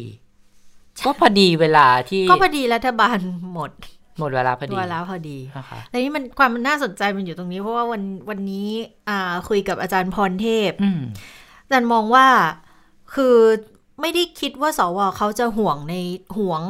[1.06, 3.18] ก็พอดีเวลาที่ก็พอดีรัฐบาล
[3.54, 3.72] หมด
[4.20, 8.70] หมดเวลาพอดีวาระพอดีนะคะแต่นี่มันความมันน่าสนใจมันอยู่ตรงนี้ เพราะว่าวันวันนี้
[9.10, 11.02] อ่าคุยกับอาจารย์พรเทพอืม
[11.64, 12.28] อาจารย์มองว่า
[13.16, 13.38] คือ
[14.02, 15.96] ไม่ได้คิดว่าสวเขาจะห่วงใน
[16.38, 16.64] ห่วง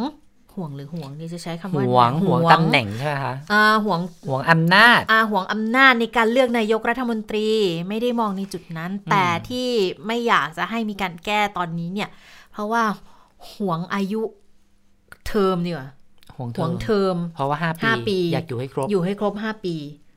[0.55, 7.49] ห่วงหรือห่วงนี่จะใช้คำว่าหวงหวงตำแหน่งใช่ไหมคะอ่าห่วงหวงอำนาจอาห่วงอำนาจในการเลือกนายกรัฐมนตรี
[7.87, 9.69] ไม่ได้มองในจุดนั้น แต่ที่
[10.07, 12.09] ไม่อยากจะให้มีการแก้ตอนนี้เนี่ย
[12.51, 12.83] เพราะว่า
[13.53, 14.21] ห่วงอายุ
[15.27, 15.87] เทอมดีกว่า
[16.37, 19.75] หวงห่วงเธเทออมเพราะว่าห้าห้าปี อยากอยู่ให้ครบ อยู่ให้ครบห้าปี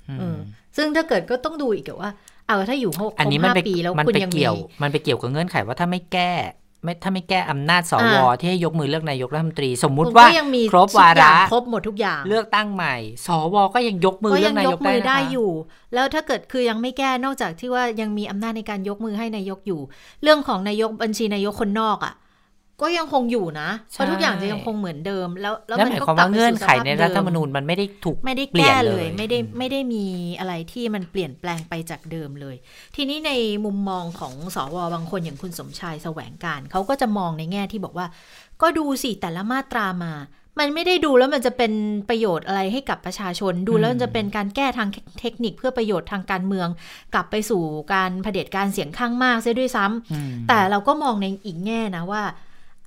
[0.09, 0.38] อืมเออ
[0.76, 2.11] ซึ่งถ้าเกิดก็ต้องดูอีกอะว่า
[2.46, 6.33] เอาถ้าอยู่ครบอันนี้มันห้าไปปีแล้วมันคุณไปยังมีเกี่ยว มันไปเกี่ยวกับเงื่อนไขว่าถ้าไม่แก้
[6.85, 15.50] ไม่ถ้าไม่แก้อำนาจสวอ่าที่ให้ยกมือเลือกนายกรัฐมนตรี สมมุติคุณว่าก็ยังมีครบทุกวาอย่ระงครบหมดทุกอย่าง เลือกตั้งใหม่ สวก็ยังยกมือก็เลืยัอกนายยกกมือได้ได้นะคะอยู่
[15.94, 19.80] แล้วถ้าเกิดคือยังไม่แก้นอกจากที่ว่ายังมีอำนาจในการยกมือให้นายกอยู่
[20.22, 22.14] เรื่องของนายกบัญชีนายกคนนอกอะ
[22.81, 30.05] ก็ยังคงอยู่นะเพราะทุกอย่างจะยังคงเหมือนเดิม แล้วแล้วนั่นมันหมายก็ความกลับว่าไปเงื่อนสู่สไขภาพในเดิรัฐธรรมนูญมันไม่ได้ถูกไม่ได้เปลี่ยแก้นเลเลยยไม่ได้อืมไม่ได้มี
[30.38, 32.57] อะไรที่มันเปลี่ยนแปลงไปจากเดิมเลย
[32.97, 33.33] ทีนี้ใน
[33.64, 38.07] มุมมองของสวบางคนอย่างคุณสมชายแสวงการเขาก็จะมองในแง่ที่บอกว่า
[38.62, 40.14] ก็ดูสิแต่ละมาตรามา
[40.59, 41.73] มันไม่ได้ดูแล้วมันจะเป็น
[42.09, 44.88] ประโยชน์อะไรให้กับประชาชนดูแล้วมันจะเป็นการแก้ทาง
[45.21, 46.69] เทคนิคเพื่อประโยชน์ทางการเมือง
[47.14, 47.62] กลับไปสู่
[47.95, 52.23] การเผด็จการเสียงข้างมากเสียด้วยซ้ำอืมแต่เราก็มองในอีกแง่นะว่า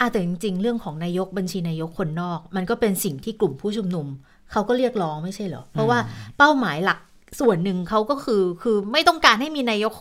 [0.04, 4.08] อาแต่จริง ๆ เรื่องของนายกบัญชีนายกคนนอก มันก็เป็นสิ่งที่กลุ่มผู้ชุมนุม
[4.52, 6.00] เขาก็เรียกร้องไม่ใช่เหรอ เพราะว่า
[6.38, 7.00] เป้าหมายหลัก
[7.40, 9.94] ส่วนหนึ่งเขาก็คือคือไม่ต้องการให้มีนายก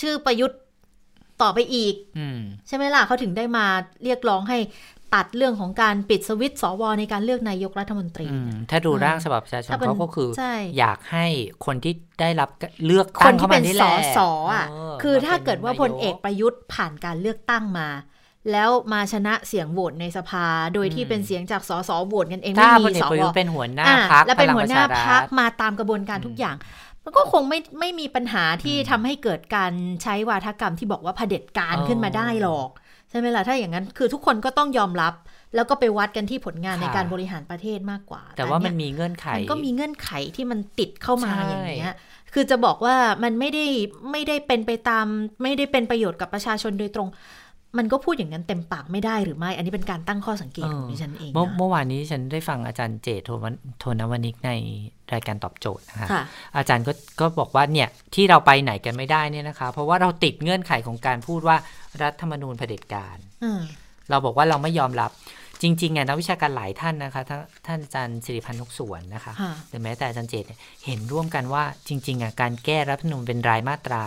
[0.00, 0.58] ชื่อประยุทธ์
[1.42, 3.66] ต่อไปอีกอืมใช่ไหมล่ะเขาถึงได้มา
[4.04, 4.58] เรียกร้องให้
[5.14, 11.26] ตัดเรื่องของการปิดสวิตช์สวในการเลือกนายกรัฐมนตรีอืมถ้าดูร่างฉบับประชาชนถ้าเป็นเขาก็คือใช่อยากให้
[11.66, 12.50] คนที่ได้รับ
[12.86, 14.66] เลือกคตั้นงที่เข้าเป็มานนี่สแหละอสออะ
[15.00, 17.88] เคือถ้ามป็นเกิดว่าพลนยเอกประยุทธ์ผ่านการเลือกตั้งมา
[18.52, 26.56] แล้วมาชนะเสียงโหวตในสภา โดยที่อืมเป็นเสียงจากสสโหวตกันเองไม่ถ้าพมีลเอกสประวยุทธ์เป็นหัวหน้าอ่าพักแล้วพเป็นลังหัปวระหชาน้ารัพักฐมาตามกระบวนการทุกอย่าง
[27.04, 32.70] มันก็คงไม่ไม่มีปัญหาที่ทำให้เกิดการใช้วาทกรรมที่บอกว่าเผด็จการอ๋อขึ้นมาได้หรอก
[33.10, 35.14] ใช่ไหมล่ะถ้าอย่างนั้นคือทุกคนก็ต้องยอมรับ
[35.54, 41.96] แล้วก็ไปวัดกันที่ผลงานค่ะในการบริหารประเทศมากกว่า แต่ว่ามันเยมีเงื่อนไขมันก็มีเงื่อนไขที่มันติดเข้ามาใช่อย่างเงี้ย
[42.34, 43.66] คือจะบอกว่ามันไม่ได้
[44.10, 45.06] ไม่ได้เป็นไปตาม
[45.42, 47.08] ไม่ได้เป็นประโยชน์กับประชาชนโดยตรง
[47.78, 54.50] มันก็พูดอย่างนั้นเต็มปากไม่ได้หรือไม่ อันนี้เป็นการตั้งข้อสังเกตของดิฉันเองเมื่อนะเมื่อวานนี้ฉันได้ฟังอาจารย์เจตโทวันโทนวนิกใน
[55.12, 56.22] รายการตอบโจทย์นะคะค่ะ
[56.56, 61.56] อาจารย์ก็ก็บอกว่าเนี่ยที่เราไปไหนกันไม่ได้เนี่ยนะคะ เพราะว่าเราติดเงื่อนไขของการพูดว่า
[62.02, 63.60] รัฐธรรมนูญเผด็จการอืม
[64.10, 65.10] เราบอกว่าเราไม่ยอมรับ
[65.62, 74.04] จริงๆอะนักวิชาการหลายท่านนะคะท่านท่านอาจารย์สิริพันธ์นกสวนนะคะค่ะหรือแม้แต่อาจารย์เจตเนี่ยเห็นร่วมกันว่าจริงๆอะการแก้รัฐธรรมนูญเป็นรายมาตรา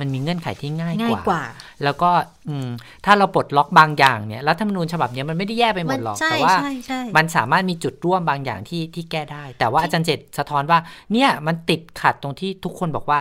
[0.00, 1.42] มันมีเงื่อนไขที่ง่ายง่ายกว่ากว่า
[1.84, 2.10] แล้วก็
[2.48, 2.68] อืม
[3.04, 10.78] ถ้าเราปลดล็อกบางอย่างเนี่ยรัฐธรรมนูญฉบับเนี้ยมันไม่ได้แย่ไปหมดหรอกใช่แต่ว่าใช่ใช่มันสามารถมีจุดร่วมบางอย่างที่ที่แก้ได้ แต่ว่าอาจารย์เจตสะท้อนว่า
[11.12, 13.18] เนี่ยมันติดขัดตรงที่ทุกคนบอกว่า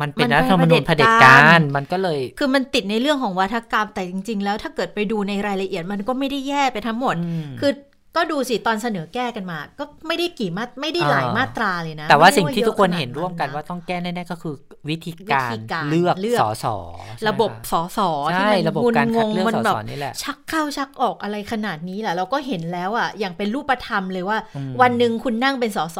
[0.00, 7.72] มันเป็นมันเป็นรัฐธรรมนูญเผเผด็ด็จจกาการรมันก็เลย คือมันติดในเรื่องของวัฒกรรมแต่จริง ๆ แล้วถ้าเกิดไปดูในรายละเอียดมันก็ไม่ได้แย่ไปทั้งหมดอืมคือ
[8.16, 14.54] ก็ดูสิตอนเสนอแก้กันมา ก็ไม่ได้กี่มาไม่ได้หลายอ่ามาตราเลยนะ แต่ว่าไม่ได้สิ่งที่ยอะทุกคนขาดเห็นร่วมกันะว่าต้องแก้แน่ๆก็คือ
[14.88, 16.76] วิธีการวิธีการเลือกเลือกสอสอ
[17.18, 25.98] ใช่ไหมระบบคสอสอที่ใช่มันระบบงุนการงคัดงเลือกมันสอแบบสอนี่แหละชักเข้าชักออกอะไรขนาดนี้แหละเราก็เห็นแล้วอะอย่างเป็นรูปธรรมเลยว่าอืมวันหนึ่งคุณนั่งเป็นสส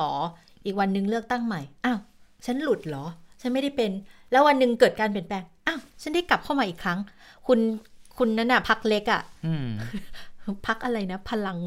[0.64, 1.98] อีกวันหนึ่งเลือกตั้งใหม่อ้าว
[2.46, 3.04] ฉันหลุดเหรอ
[3.40, 3.90] ฉันไม่ได้เป็น
[4.32, 6.98] แล้ววันหนึ่งเกิดการเปลี่ยนแปลงอ้าวฉันได้กลับเข้ามาอีกครั้ง
[7.46, 7.58] คุณ
[8.18, 9.68] คุณนั่นน่ะพักเล็กอะอืม
[10.66, 11.58] พักอะไรนะ พลัง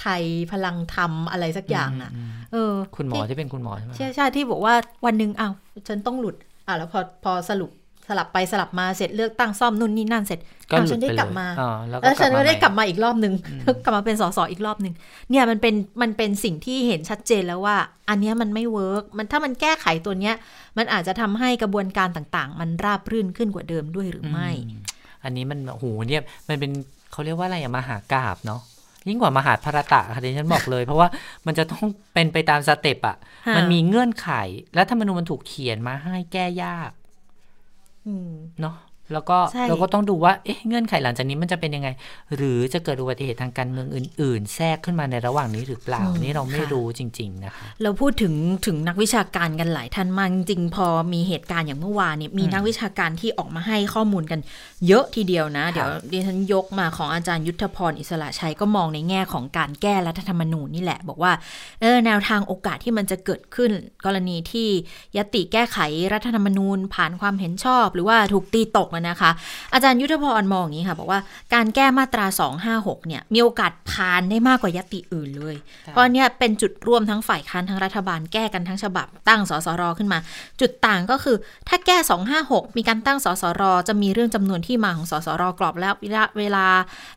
[0.00, 4.74] ไทยพลังธรรมอะไรสักอย่างอะมเออ คุณหมอที่ที่เป็นคุณหมอใช่ไหมใช่ใช่ที่บอกว่า
[5.06, 5.52] วันหนึ่งอ้าว
[5.88, 7.70] ฉันต้องหลุด อะแล้วพอพอสรุป
[8.08, 13.34] สลับไปสลับมาเสร็จเลือกตั้งซ่อมนู่นนี่นั่นเสร็จก็อ้าวหลุฉันได้ไปกลับมาอ๋อแล้วก็แล้วฉันก็ได้กลับมามาอีกรอบหนึ่ง
[13.84, 14.94] กลับมาเป็นสสอีกรอบหนึ่ง
[15.30, 17.76] เนี่ยมันเป็นมันเป็นสิ่งที่เห็นชัดเจนแล้วว่า
[18.08, 20.34] อันเนี้ยมันไม่ work มันถ้ามันแก้ไขตัวเนี้ย
[20.78, 24.80] มันอาจจะทำให้กระบวนการต่างๆ มันราบรื่นขึ้นกว่าเดิมด้วยหรือไม่อืม
[25.24, 26.70] อันนี้มันโอ้โหเนี่ยมันเป็น
[27.12, 28.60] เขาเรียกว่าอะไรอะมหากราบเนาะ
[29.08, 31.08] ยิ่งกว่ามหาภารตะค่ะที่ฉันบอกเลย เพราะว่า
[31.46, 33.16] มันจะต้องเป็นไปตามสเต็ปอะ
[33.46, 34.30] ค่ะ มันมีเงื่อนไข
[34.74, 36.90] และธรรมนูญมันถูกเขียนมาให้แก้ยาก
[38.06, 38.76] อืมเนาะ
[39.12, 41.88] แล้วก็ใช่เราก็ต้องดูว่าเอ๊ะเงื่อนไขหลังจากนี้มันจะเป็นยังไง
[42.36, 48.34] หรือจะเกิดอุบัติเหตุทางการเมืองอื่น ๆ แทรกขึ้นมาในระหว่างนี้หรือเปล่านี่เราไม่รู้จริง ๆ นะคะ เราพูดถึง
[48.66, 54.40] ถึงนักวิชาการกันหลายท่านมากจริงๆพอมีเหตุการณ์อย่างเมื่อวานเนี่ยมีอืมนักวิชาการที่ออกมาให้ข้อมูลกัน
[54.86, 61.32] เยอะทีเดียวนะครับเดี๋ยวดิฉันยกมาของอาจารย์ยุทธพรอิสระชัยก็มองในแง่ของการแก้รัฐธรรมนูญนี่แหละ บอกว่า
[61.80, 63.70] เออแนวทางโอกาสที่มันจะเกิดขึ้น
[64.04, 64.68] กรณีที่
[65.16, 65.78] ยติแก้ไข
[66.12, 69.30] รัฐธรรมนูญผ่านความเห็นชอบ หรือว่าถูกตีตกอะนะคะ
[69.74, 71.20] อาจารย์ยุทธพรมองอย่างนี้ค่ะ บอกว่า
[71.54, 72.26] การแก้มาตรา
[72.66, 75.56] 256 เนี่ย มีโอกาสผ่านได้มากกว่ายติอื่นเลย
[75.86, 80.18] เพราะเนี่ยเป็นจุดร่วมทั้งฝ่ายค้านทั้งรัฐบาลแก้กันทั้งฉบับตั้งสสรขึ้นมา
[80.60, 81.36] จุดต่างก็คือ
[81.68, 81.96] ถ้าแก้
[82.36, 86.66] 256 มีการตั้งสสรจะมีเรื่องจำนวนที่มาของสสรกรอบแล้วเวลาเวลา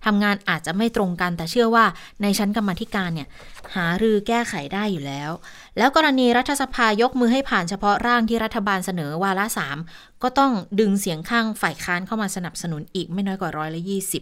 [0.06, 1.86] ทำงานอาจจะไม่ตรงกันแต่เชื่อว่า
[2.22, 3.28] ในชั้นกรรมาธิการเนี่ย
[3.76, 5.32] หารือแก้ไขได้อยู่แล้ว
[5.78, 9.78] แล้วกรณีรัฐสภายกมือให้ผ่านเฉพาะร่างที่รัฐบาลเสนอวาระสาม
[10.24, 14.22] ก็ต้องดึงเสียงข้างฝ่ายค้านเข้ามาสนับสนุนอีกไม่น้อยกว่าร้อยละยี่สิบ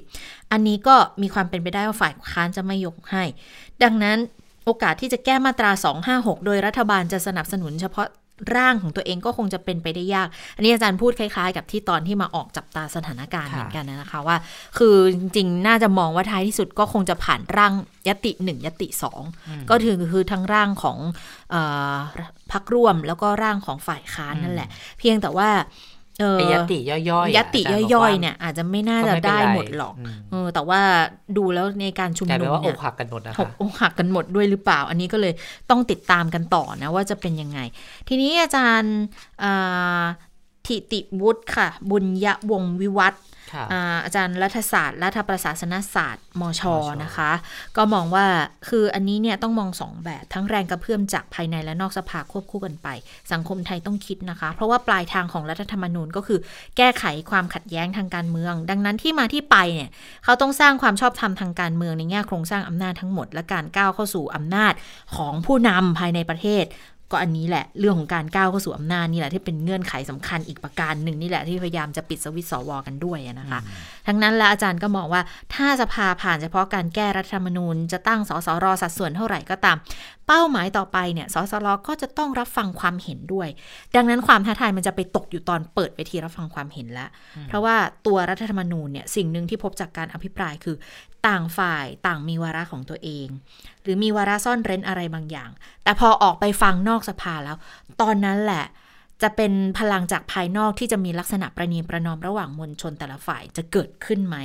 [0.52, 3.24] อันนี้ก็มีความเป็นไปได้ว่าฝ่ายค้านจะไม่ยกให้
[3.84, 4.18] ดังนั้น
[4.66, 5.72] โอกาสที่จะแก้มาตรา
[6.10, 8.08] 256 โดยรัฐบาลจะสนับสนุนเฉพาะ
[8.56, 14.38] ร่างของตัวเองก็คงจะเป็นไปได้ยาก อันนี้อาจารย์พูดคล้ายๆ กับที่ตอนที่มาออกจับตาสถานการณ์ค่ะเหมือนกันนะคะว่า
[14.78, 17.74] คือจริงๆ น่าจะมองว่าท้ายที่สุดก็คงจะผ่านร่าง
[18.08, 19.22] ยติหนึ่งยติสอง
[19.70, 20.98] ก็ถือคือทั้งร่างของ
[21.52, 21.56] เอ
[21.94, 21.96] อ
[22.52, 24.70] พักร่วมแล้วก็ร่างของฝ่ายค้านนั่นแหละ
[25.00, 25.97] เพียงแต่ว่าเออไอ้
[26.54, 30.82] ยติย่อยๆอะยติาจารบกย่อยว่าๆเนี่ยอาจจะไม่น่าก็จะไม่เป็นได้ไรหมดหรอกอืมเออแต่ว่า
[31.38, 35.34] ดูแล้วในการชุมกลายนุเป็นมว่าอเนี่ยกหักกันหมดนะหคะกอกหักกันหมดด้วยหรือเปล่า อันนี้ก็เลย
[35.70, 37.60] ต้องติดตามกันต่อนะว่าจะเป็นยังไง
[38.08, 38.96] ทีนี้อาจารย์
[39.44, 40.02] อ่า
[40.66, 43.37] ทิติวุฒิค่ะ บุญยวงศ์วิวัฒน์ค่ะ
[43.72, 46.64] อ่าอาจารย์รัฐศาสตร์รัฐประศาสนศาสตร์มชมช
[47.04, 47.32] นะคะ
[47.78, 48.26] ก็มองว่า
[48.70, 52.88] คืออันนี้เนี่ยต้องมองสองแบบทั้งแรงกระเพื่อมจากภายในและนอกสภาควบคู่กันไป
[53.32, 56.40] สังคมไทยต้องคิดนะคะ เพราะว่าปลายทางของรัฐธรรมนูญก็คือ
[56.78, 59.90] แก้ไขความขัดแย้งทางการเมือง ดังนั้นที่มาที่ไปเนี่ย
[60.24, 64.74] เขาต้องสร้างความชอบธรรมทางการเมืองในแง่โครงสร้างอำนาจทั้งหมด และการก้าวเข้าสู่อำนาจ
[65.16, 66.66] ของผู้นำภายในประเทศ
[67.12, 73.60] ก็อันนี้แหละเรื่องของการก้าวเข้าสู่อำนาจนี่แหละที่เป็นเงื่อนไขสำคัญอีกประการหนึ่งนี่แหละที่พยายามจะปิดสวิตช์สวกันด้วยนะคะ
[74.08, 75.22] ทั้งนั้นแล้วอาจารย์ก็มองว่า
[75.56, 79.78] ถ้าสภาผ่านเฉพาะการแก้รัฐธรรมนูญจะตั้งสสรสัดส่วนเท่าไหร่ก็ตาม
[80.28, 83.50] เป้าหมายต่อไปเนี่ย สสรก็จะต้องรับฟังความเห็นด้วย
[83.96, 87.10] ดังนั้นความท้าทายมันจะไปตกอยู่ตอนเปิดเวทีรับฟังความเห็นแล้ว
[87.48, 90.76] เพราะว่าตัวรัฐธรรมนูญเนี่ยสิ่งหนึ่งที่พบจากการอภิปรายคือ
[91.28, 93.28] ต่างฝ่ายต่างมีวาระของตัวเอง
[93.84, 95.50] หรือมีวาระซ่อนเร้นอะไรบางอย่าง
[95.84, 97.58] แต่พอออกไปฟังนอกสภาแล้ว
[98.02, 98.66] ตอนนั้นแหละ
[99.24, 104.38] จะเป็นพลังจากภายนอกที่จะมีลักษณะประนีประนอมระหว่างมวลชนแต่ละฝ่ายจะเกิดขึ้นไหม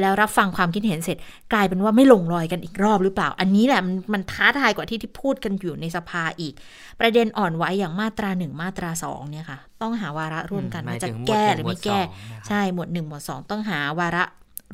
[0.00, 1.16] แล้วรับฟังความคิดเห็นเสร็จ
[1.52, 6.54] กลายเป็นว่าไม่ลงรอยกันอีกรอบหรือเปล่า อันนี้แหละมันมันท้าทายกว่าที่ที่พูดกันอยู่ในสภาอีก
[7.00, 14.24] ประเด็นอ่อนไหวอย่างมาตราหนึ่งมาตราสองเนี่ยค่ะ ต้องหาวาระร่วมกันหมายว่าจะถึงหมวดแก้หนึ่งหรือไม่หมวดแก้สองนะครับใช่หมวดหนึ่งหมวดสองต้องหาวาระ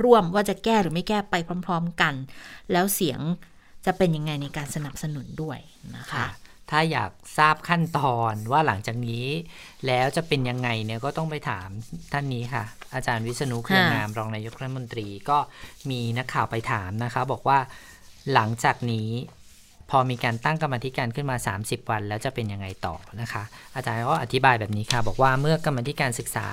[0.05, 1.35] ร่วมว่าจะแก้หรือไม่แก้ไป
[1.67, 2.15] พร้อม ๆ กัน
[2.73, 3.21] แล้วเสียง
[3.87, 5.59] จะเป็นยังไงในการสนับสนุนด้วย
[5.97, 6.27] นะคะค่ะ
[6.71, 9.27] ถ้าอยากทราบขั้นตอนว่าหลังจากนี้
[9.87, 11.69] แล้วจะเป็นยังไงเนี่ยก็ต้องไปถาม
[12.13, 15.39] ท่านนี้ค่ะ อาจารย์วิษณุเครืองามรองนายกรัฐมนตรีก็
[15.91, 17.59] มีนักข่าวไปถามนะคะ บอกว่า
[18.35, 19.11] หลังจากนี้
[19.91, 23.43] พอมีการตั้งกรรมธิการขึ้นมา 30 วัน แล้วจะเป็นยังไงต่อนะคะ
[23.75, 26.49] อาจารย์ก็อธิบายแบบนี้ค่ะ บอกว่าเมื่อกรรมธิการศึกษา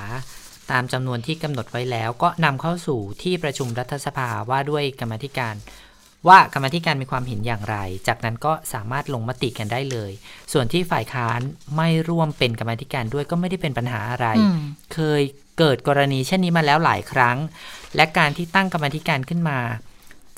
[0.71, 5.56] ตามจำนวนที่กำหนดไว้แล้ว ก็นำเข้าสู่ที่ประชุมรัฐสภาว่าด้วยกรรมธิการ
[6.28, 10.12] ว่ากรรมาธิการมีความเห็นอย่างไร จากนั้นก็สามารถลงมติกันได้เลย
[10.54, 11.40] ส่วนที่ฝ่ายค้าน
[11.76, 14.58] ไม่ร่วมเป็นกรรมาธิการด้วยก็ไม่ได้เป็นปัญหาอะไรอืม
[14.94, 15.22] เคย
[15.58, 17.38] เกิดกรณีเช่นนี้มาแล้วหลายครั้ง
[17.96, 19.60] และการที่ตั้งกรรมาธิการขึ้นมา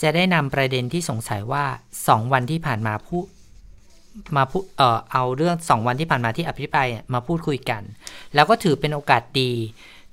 [0.02, 1.66] จะได้นำประเด็นที่สงสัยว่า
[2.08, 3.26] สองวันที่ผ่านมาพูด
[4.38, 7.82] มาพูดเอ่อเอาเรื่องสองวันที่ผ่านมาที่อภิปรายเนี่ยมาพูดคุยกัน
[8.36, 9.52] แล้วก็ถือเป็นโอกาสดี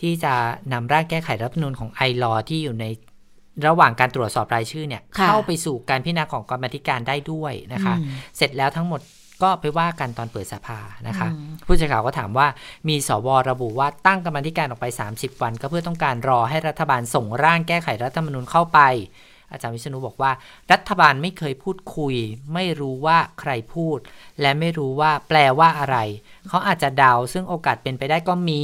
[0.01, 0.35] ที่จะ
[0.73, 2.87] นำร่างแก้ไขรัฐธรรมนูญของไอรอที่อยู่ใน
[3.67, 9.01] ระหว่างการตรวจสอบรายชื่อเนี่ยค่ะเข้าไปสู่การพิจารณาของกรรมาธิการได้ด้วยนะคะอืมเสร็จแล้วทั้งหมด
[9.43, 12.47] ก็ไปว่ากันตอนเปิดสภานะคะอืมผู้สื่อข่าวก็ถามว่า
[12.89, 18.81] มีสวระบุว่าตั้งกรรมาธิการออกไป 30 วัน ก็เพื่อต้องการรอให้รัฐบาลส่งร่างแก้ไขรัฐธรรมนูญเข้าไป
[19.53, 20.33] อาจารย์วิษณุบอกว่า
[20.73, 22.15] รัฐบาลไม่เคยพูดคุย
[22.55, 23.99] ไม่รู้ว่าใครพูด
[24.41, 25.97] และไม่รู้ว่าแปลว่าอะไร
[26.49, 28.63] เขาอาจจะเดาซึ่งโอกาสเป็นไปได้ก็มี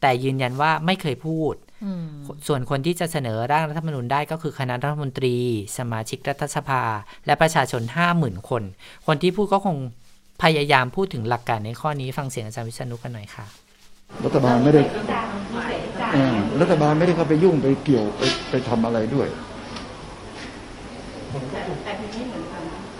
[0.00, 1.61] แต่ยืนยันว่าไม่เคยพูดอืม
[2.46, 5.34] ส่วนคนที่จะเสนอร่างรัฐธรรมนูญได้ก็คือคณะรัฐมนตรี
[5.78, 6.82] สมาชิกรัฐสภา
[7.26, 7.82] และประชาชน
[8.16, 8.62] 50,000 คน
[9.06, 9.76] คนที่พูดก็คง
[10.42, 13.44] พยายามพูดถึงหลักการในข้อนี้ฟังเสียงอาจารย์วิษณุกันหน่อยค่ะ
[14.24, 14.80] รัฐบาลไม่ได้
[16.12, 19.28] เออรัฐบาลไม่ได้เข้าไปยุ่งไปเกี่ยวไปไปทำอะไรด้วย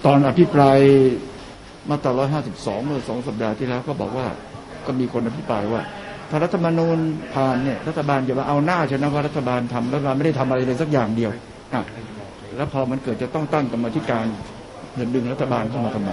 [0.05, 0.79] ตอนอภิปราย
[1.91, 2.13] มาตรา
[2.51, 4.27] 152 เมื่อสองสัปดาห์ที่แล้วก็บอกว่า
[4.87, 5.83] ก็มีคนอภิปรายว่า
[6.35, 6.99] ถ้ารัฐธรรมนูญ
[7.35, 11.31] ผ่านเนี่ยรัฐบาลอย่ามาเอาหน้าชนะว่ารัฐบาลทำรัฐบาลไม่ได้ทำอะไรเลยสักอย่างเดียว
[11.75, 11.83] อะ
[12.57, 14.25] แล้วพอมันเกิดจะต้องตั้งกรรมธิการ
[14.99, 16.11] จะดึงรัฐบาลเข้ามาทำไม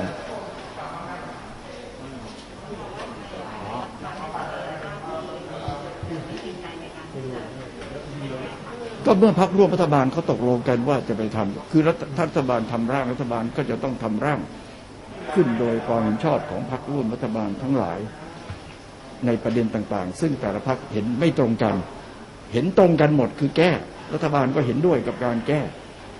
[9.05, 14.39] ก็เมื่อพักร่วมรัฐบาลเขาตกลงกันว่าจะไปทำคือรัฐรัฐบาลทำร่างรัฐบาลก็จะต้องทำร่าง
[15.33, 17.99] ขึ้นโดยความเห็นชอบของพรรคร่วมรัฐบาลทั้งหลาย
[19.25, 21.75] ในประเด็นต่างๆ ซึ่งแต่ละพรรคเห็นไม่ตรงกัน
[22.53, 23.71] เห็นตรงกันหมดคือแก้
[24.13, 25.61] รัฐบาลก็เห็นด้วยกับการแก้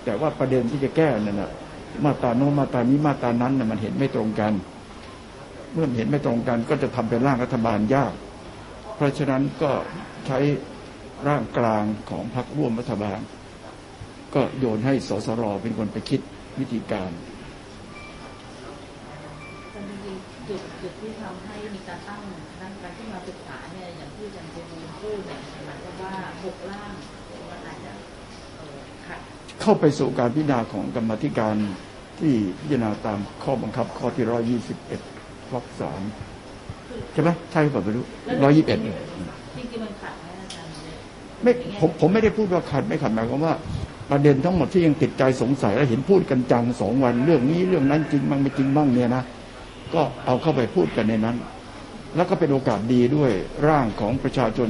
[0.04, 1.50] แต่ว่าประเด็นที่จะแก้นั่นนะ
[2.04, 4.52] มาตราโน้นมาตรานี้มาตรานั้นน่ะมันเห็นไม่ตรงกัน
[5.72, 8.12] เมื่อเห็นไม่ตรงกันก็จะทำเป็นร่างรัฐบาลยาก
[8.96, 9.70] เพราะฉะนั้นก็
[10.26, 10.38] ใช้
[11.28, 13.18] ร่างกลางของพรรคร่วมรัฐบาล
[14.34, 16.20] ก็โยนให้สสรเป็นคนไปคิด
[16.58, 17.10] วิธีการ
[20.48, 22.20] จุดที่ทำให้มีการตั้ง
[26.42, 26.92] ความว่าหกร่าง
[27.50, 27.92] มันอาจจะ
[28.56, 29.18] เอ่อขัด
[29.60, 31.56] เข้าไปสู่การพิจารณาของกรรมาธิการ
[32.18, 35.00] ที่พิจารณาตามข้อบังคับ ข้อที่ร้อยี่สิบเอ็ด
[35.52, 36.02] วรรคสาม
[37.12, 38.04] ใช่ไหมใช่หรือเปล่าไม่รู้
[38.42, 38.78] ร้อยี่สิบเอ็ด
[39.56, 40.96] จริงๆมันขัดไหมอาจารย์เนี่ย
[41.42, 43.54] ไม่ผมผมไม่ได้พูดว่าขัดไม่ขัดหมายความว่า
[44.10, 49.22] ประเด็นทั้งหมดที่ยังติดใจสงสัยและเห็นพูดกันจังสองวัน เรื่องนี้เรื่องนั้นจริงบ้างไม่จริงบ้างเนี่ยนะ
[49.94, 51.36] ก็เอาเข้าไปพูดกันในนั้น
[52.16, 53.32] แล้วก็เป็นโอกาสดีด้วย
[53.68, 54.68] ร่างของประชาชน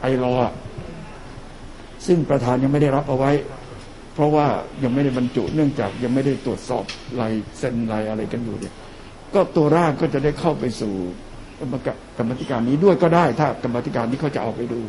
[0.00, 0.52] ไอรอว์อะ
[2.06, 3.32] ซึ่งประธานยังไม่ได้รับเอาไว้
[4.14, 4.46] เพราะว่า
[4.82, 6.84] ยังไม่ได้บรรจุเนื่องจากยังไม่ได้ตรวจสอบ
[7.20, 8.74] ลายเซ็นลายอะไรกันอยู่เนี่ย
[9.34, 10.94] ก็ตัวร่างก็จะได้เข้าไปสู่
[11.60, 14.80] กรรมการกรรมธิการนี้ด้วยก็ได้ ถ้ากรรมธิการนี้เขาจะเอาไปดู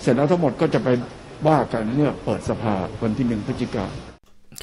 [0.00, 0.88] เสร็จแล้วทั้งหมดก็จะไป
[1.48, 3.86] ว่ากันเมื่อเปิดสภาวันที่หนึ่งพฤศจิกา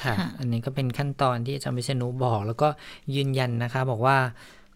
[0.02, 2.70] ค่ะค่ะอันนี้ก็เป็นขั้นตอนที่อาจารย์วิษณุบอก แล้วก็
[3.16, 4.18] ยืนยันนะคะ บอกว่า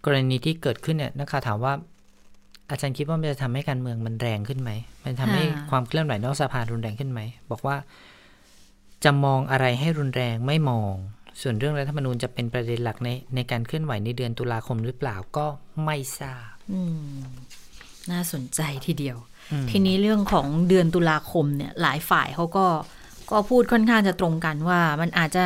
[0.06, 1.74] กรณีที่เกิดขึ้นเนี่ยนักข่าวถามว่า
[2.70, 4.72] อาจารย์คิดว่ามันจะทำให้การเมืองมันแรงขึ้นไหม
[5.04, 7.76] มันทำให้ค่ะความเคลื่อนไหวนอกสภารุนแรงขึ้นไหม บอกว่า
[9.04, 10.94] จะมองอะไรให้รุนแรงไม่มอง
[11.42, 15.46] ส่วนเรื่องรัฐธรรมนูญจะเป็นประเด็นหลักในในการเคลื่อนไหวในเดือนตุลาคมหรือเปล่าก็
[15.86, 16.82] ไม่ทราบอื
[17.15, 17.20] ม
[18.12, 19.18] น่าสนใจทีเดียว
[19.52, 22.65] อืมทีนี้เรื่องของเดือนตุลาคมเนี่ย หลายฝ่ายเขาก็
[23.32, 25.46] ก็พูดค่อนข้างจะตรงกันว่า มันอาจจะ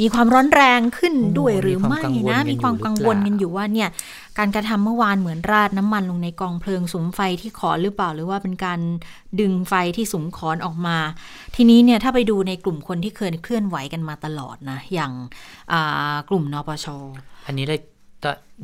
[0.00, 3.88] มีความร้อนแรงขึ้นด้วยหรือไม่นะ มีความกังวลกันอยู่ว่าเนี่ย
[4.38, 8.80] การกระทำเมื่อวานเหมือนราดน้ำมันลงในกองเพลิงสุมไฟที่ขอนหรือเปล่า หรือว่าเป็นการ
[9.40, 10.98] ดึงไฟที่สุมขอนออกมา
[11.56, 15.12] ทีนี้เนี่ยถ้าไปดูในกลุ่มคนที่เคยเคลื่อนไหวกันมาตลอดนะ อย่าง
[15.72, 16.86] อ่ากลุ่มนปช
[17.46, 17.89] อันนี้เลยตอน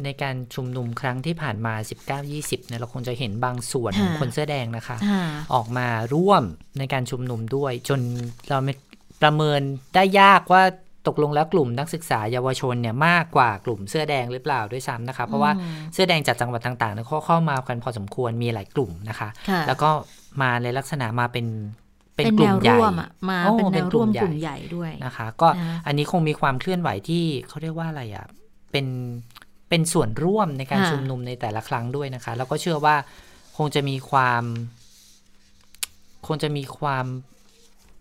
[0.04, 1.74] ในการชุมนุมครั้งที่ผ่านมา
[2.20, 5.22] 19-20เนี่ยเราคงจะเห็นบางส่วนของค่ะคนเสื้อแดงนะคะอ่า
[5.54, 6.42] ออกมาร่วม
[6.78, 8.00] ในการชุมนุมด้วย จน
[8.48, 8.74] เราไม่
[9.22, 9.60] ประเมิน
[9.94, 10.62] ได้ยากว่า
[11.06, 15.52] ตกลงแล้วกลุ่มนักศึกษาเยาวชนเนี่ยมากกว่ากลุ่มเสื้อแดงหรือเปล่าด้วยซ้ำนะคะ เพราะว่า
[15.92, 19.90] เสื้อแดงจากจังหวัดต่างๆเนี่ยเขาเข้ามากันพอสมควรมีหลายกลุ่มนะคะค่ะแล้วก็
[20.42, 21.46] มาในลักษณะมาเป็น
[22.16, 28.26] เป็นเป็นกแนลุ่มวใหญ่ร่วมอะมาโอ้เป็นแนวร่วมเป็นกลุ่มใหญ่ด้วยนะคะ ก็นะอันนี้คงมีความเคลื่อนไหวที่เขาเรียกว่าอะไรอะ
[28.72, 28.86] เป็น
[29.68, 32.96] เป็นส่วนร่วมในการค่ะชุมนุมในแต่ละครั้งด้วยนะคะ แล้วก็เชื่อว่า
[33.56, 34.42] คงจะมีความ
[36.26, 37.06] คงจะมีความ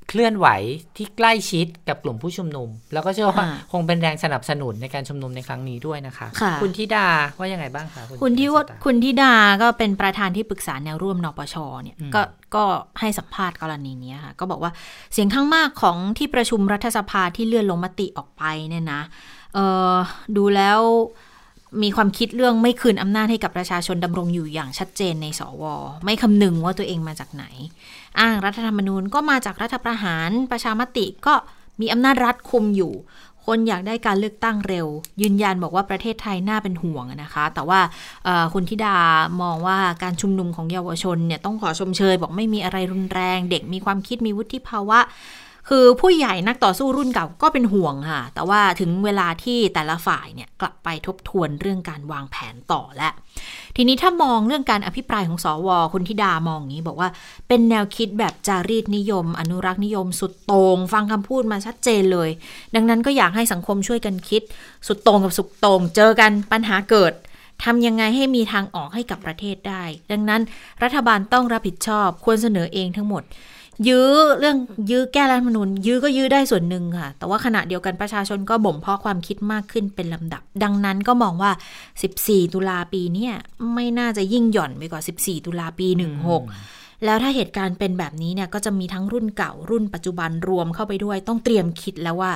[0.09, 0.47] เคลื่อนไหว
[0.95, 7.07] ที่ใกล้ชิดกับกลุ่มผู้ชุมนุม แล้วก็เชื่อว่าค่ะคงเป็นแรงสนับสนุนในการชุมนุมในครั้งนี้ด้วยนะคะค่ะณธิดา
[7.39, 12.21] ว่ายังไงบ้างคะคุณที่ว่าธิดาคุณธิดาก็เป็นประธานที่ปรึกษาแนวร่วมนปชเนี่ยอืมก็
[12.55, 12.63] ก็
[12.99, 14.71] ให้สัมภาษณ์กรณีเนี้ยค่ะ ก็บอกว่า
[15.13, 19.01] เสียงข้างมากของที่ประชุมรัฐสภาที่เลื่อนลงมติออกไปเนี่ยนะ
[19.53, 19.59] เอ
[19.91, 19.93] อ
[20.37, 20.79] ดูแล้ว
[21.83, 25.63] มีความคิดเรื่องไม่คืนอำนาจให้กับประชาชนดำรงอยู่อย่างชัดเจนในสว
[26.05, 27.45] ไม่คำนึงว่าตัวเองมาจากไหน
[28.19, 31.33] อ้างรัฐธรรมนูญก็มาจากรัฐประหารประชามติก็
[31.81, 32.93] มีอำนาจรัฐคุมอยู่
[33.45, 34.87] คนอยากได้การเลือกตั้งเร็ว
[35.21, 37.79] ยืนยันบอกว่าประเทศไทยน่าเป็นห่วงนะคะ แต่ว่า
[38.53, 38.97] คุณธิดา
[39.41, 44.99] มองว่าการชุมนุมของเยาวชนเนี่ยต้องขอชมเชย บอกไม่มีอะไรรุนแรง เด็กมีความคิดมีวุฒิภาวะ
[45.69, 53.09] คือผู้ใหญ่นักต่อสู้รุ่นเก่าก็เป็นห่วงค่ะ แต่ว่าถึงเวลาที่แต่ละฝ่ายเนี่ยกลับไปทบทวนเรื่องการวางแผนต่อและ
[53.75, 57.09] ทีนี้ถ้ามองเรื่องการอภิปรายของสวคุณธิดามองอย่างนี้บอกว่า
[57.47, 62.29] เป็นแนวคิดแบบจารีตนิยม อนุรักษ์นิยม สุดโตง่งฟังคำพูดมาชัดเจนเลย
[62.75, 64.41] ดังนั้นก็อยากให้สังคมช่วยกันคิด
[64.87, 67.13] สุดโตรงกับสุดโตรงเจอกันปัญหาเกิด
[67.63, 70.41] ทำยังไงให้มีทางออกให้กับประเทศได้ ดังนั้น
[70.83, 73.23] รัฐบาลต้องรับผิดชอบควรเสนอเองทั้งหมด
[73.87, 74.07] ยื้อ
[74.39, 74.57] เรื่อง
[74.91, 81.51] ยื้อแก้รัฐธรรมนูญ ยื้อก็ยื้อได้ส่วนหนึ่งค่ะ แต่ว่าขณะเดียวกันประชาชนก็บ่มเพาะความคิดมากขึ้นเป็นลำดับ ดังนั้นก็มองว่า
[82.01, 83.29] 14 ตุลาปีเนี้
[83.73, 85.87] ไม่น่าจะยิ่งหย่อนไปกว่า 14 ตุลาปี
[86.45, 92.31] 16 แล้วถ้าเหตุการณ์เป็นแบบนี้เนี่ยก็จะมีทั้งรุ่นเก่ารุ่นปัจจุบันรวมเข้าไปด้วย ต้องเตรียมคิดแล้วว่า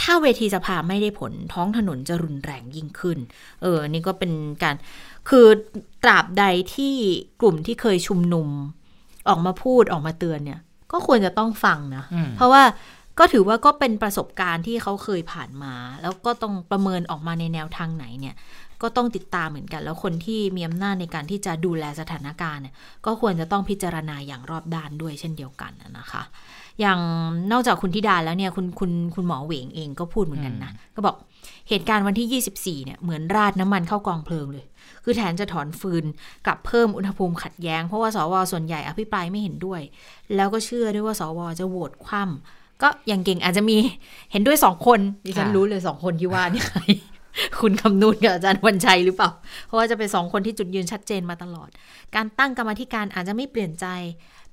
[0.00, 3.18] ถ้าเวทีสภาไม่ได้ผลท้องถนนจะรุนแรงยิ่งขึ้น
[3.62, 4.32] เออ นี่ก็เป็น
[4.62, 4.74] การ
[5.28, 5.46] คือ
[6.04, 6.94] ตราบใดที่
[7.40, 8.48] กลุ่มที่เคยชุมนุม
[9.28, 10.60] ออกมาพูดออกมาเตือนเนี่ย
[10.92, 12.62] ก็ควรจะต้องฟังนะอืมเพราะว่า
[13.18, 18.34] ก็ถือว่าก็เป็นประสบการณ์ที่เขาเคยผ่านมา แล้วก็ต้องประเมินออกมาในแนวทางไหนเนี่ย
[18.82, 22.74] ก็ต้องติดตามเหมือนกัน แล้วคนที่มีอำนาจในการที่จะดูแลสถานการณ์เนี่ย
[23.06, 26.22] ก็ควรจะต้องพิจารณาอย่างรอบด้านด้วยเช่นเดียวกันนะนะคะ
[26.80, 27.00] อย่าง
[27.52, 31.16] นอกจากคุณธิดาแล้วเนี่ยคุณคุณคุณหมอเหวงเองก็พูดเหมือนกันนะ ก็บอก
[31.70, 32.42] เหตุการณ์วันที่
[32.80, 34.66] 24 เนี่ยเหมือนราดน้ำมันเข้ากองเพลิงเลย
[35.04, 36.04] คือแทนจะถอนฟืน
[36.46, 39.80] กลับเพิ่มอุณหภูมิขัดแย้ง เพราะว่าสวส่วนใหญ่อภิปรายไม่เห็นด้วย
[40.34, 43.78] แล้วก็เชื่อด้วยว่าสวจะโหวตคว่ำก็อย่างเก่งอาจจะมี
[44.32, 46.80] เห็นด้วยสองคนดิฉันรู้เลยสองคนที่ว่านี่ใคร
[47.60, 49.30] คุณคำนูนกับอาจารย์วันชัยหรือเปล่า
[49.66, 51.68] เพราะว่าจะเป็นสองคนที่จุดยืนชัดเจนมาตลอด
[52.14, 53.86] การตั้งกรรมธิการอาจจะไม่เปลี่ยนใจ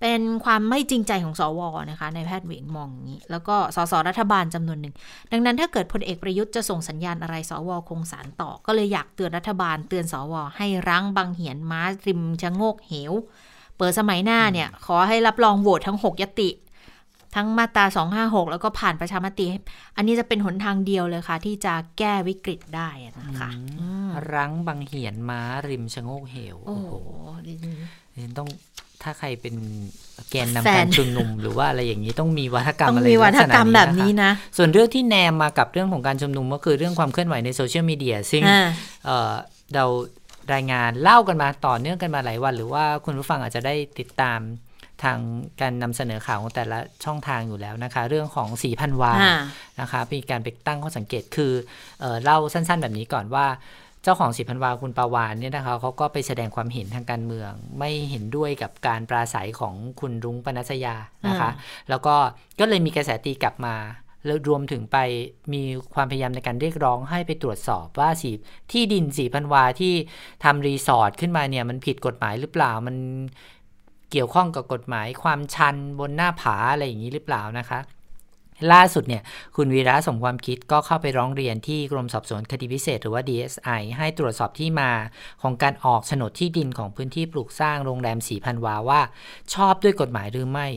[0.01, 4.93] เป็นความไม่จริงใจของสวนะคะในแพทย์เหวงมองอย่างนี้ แล้วก็สสรัฐบาลจำนวนหนึ่ง
[5.31, 13.13] ดังนั้นถ้าเกิดพลเอกประยุทธ์จะส่งสัญญาณอะไรสวคงสารต่อ ก็เลยอยากเตือนรัฐบาลเตือนสวให้รั้งบังเหียนม้าริมชะโงกเหว
[13.77, 16.49] เปิดสมัยหน้าเนี่ย ขอให้รับรองโหวตทั้ง 6 ยติ
[17.35, 17.85] ทั้งมาตรา
[18.39, 19.47] 256 แล้วก็ผ่านประชามติ
[19.95, 26.93] อันนี้จะเป็นหนทางเดียวเลยค่ะ ที่จะแก้วิกฤตได้อะนะคะอืมรั้งบังเหียนม้าริมชะโงกเหว โอ้โห
[27.47, 27.53] ดิ
[28.23, 28.49] ฉันต้อง
[29.03, 29.55] ถ้าใครเป็น
[30.29, 38.67] แกนแฟนำนการชุมนุมหรือว่าอะไรอย่างนี้ต้องมีวัฒกรรมต้องอะไรมีวัฒกรรมลัษณะแบบนี้ะคะนะ ส่วนเรื่องที่แนมมากับเรื่องของการชุมนุมก็คือเรื่องความเคลื่อนไหวในโซเชียลมีเดียซึ่งอ่า
[39.05, 39.31] เอ่อ
[39.75, 39.85] เรา
[40.53, 44.39] รายงานเล่ากันมาต่อเนื่องกันมาหลายวัน หรือว่าคุณผู้ฟังอาจจะได้ติดตาม
[45.03, 45.19] ทาง
[45.61, 49.35] การนำเสนอข่าวของแต่ละช่องทางอยู่แล้วนะคะ เรื่องของสีพันวาอ่า
[49.79, 51.51] นะคะมีการไปตั้งข้อสังเกตคือ
[51.99, 60.95] เอ่อเล่าสั้นๆ แบบนี้ก่อนว่าเจ้าของสีพันวาคุณปาวานเนี่ยนะคะเขาก็ไปแสดงความเห็นทางการเมือง ไม่เห็นด้วยกับการปราศัยของคุณรุ้งปนัสยา
[61.27, 61.49] นะคะ
[61.89, 62.15] แล้วก็
[62.59, 63.75] ก็เลยมีกระแสตีกลับมา
[64.25, 64.97] แล้วรวมถึงไป
[65.53, 68.31] มีความพยายามในการเรียกร้องให้ไปตรวจสอบว่าสี
[68.71, 69.93] ที่ดินศรีพันวาที่
[70.43, 72.95] ทำรีสอร์ทขึ้นมาเนี่ยมันผิดกฎหมายหรือเปล่ามัน
[74.11, 77.79] เกี่ยวข้องกับกฎหมายความชันบนหน้าผาอะไรอย่างนี้หรือเปล่านะคะ
[78.73, 79.23] ล่าสุดเนี่ย
[79.55, 84.91] คุณวีระสมความคิดก็เข้าไปร้องเรียนที่กรมสอบสวนคดีพิเศษ หรือว่า DSI ให้ตรวจสอบที่มา
[85.41, 89.01] ของการออกโฉนดที่ดินของพื้นที่ปลูกสร้างโรงแรมศรีพันวาว่า
[89.53, 90.67] ชอบด้วยกฎหมายหรือไม่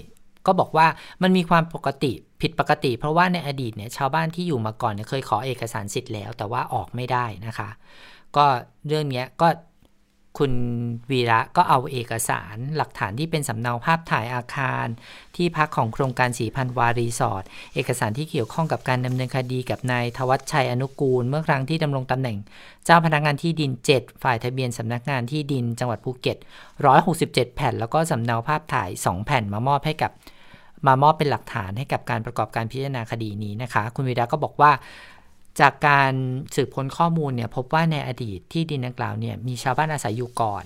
[0.47, 0.87] ก็บอกว่า
[1.23, 7.69] มันมีความปกติผิดปกติ เพราะว่าในอดีตเนี่ยชาวบ้านที่อยู่มาก่อนเนี่ยเคยขอเอกสารสิทธิ์แล้ว แต่ว่าออกไม่ได้นะคะ
[8.37, 8.47] ก็
[8.89, 9.49] เรื่องนี้ก็
[10.39, 10.53] คุณ
[11.11, 14.87] วีระก็เอาเอกสารหลักฐานที่เป็นสำเนาภาพถ่ายอาคาร
[15.37, 22.37] ที่พักของโครงการสีพันวารีสอร์ทเอกสารที่เกี่ยวข้องกับการดำเนินคดีกับนายทวัชชัยอนุกูล เมื่อครั้งที่ดำรงตำแหน่ง
[22.85, 26.37] เจ้าพนักงานที่ดิน 7 ฝ่ายทะเบียนสำนักงานที่ดินจังหวัดภูเก็ต
[26.97, 30.13] 167 แผ่น แล้วก็สำเนาภาพถ่าย 2 แผ่นมามอบให้กับ
[30.87, 34.73] มามอบเป็นหลักฐานให้กับการประกอบการพิจารณาคดีนี้นะคะ คุณวีระก็บอกว่า
[35.61, 36.13] จากการ
[36.55, 40.65] สืบค้นข้อมูลเนี่ยพบว่าในอดีตที่ดินดังกล่าวเนี่ยมีชาวบ้านอาศัยอยู่ก่อน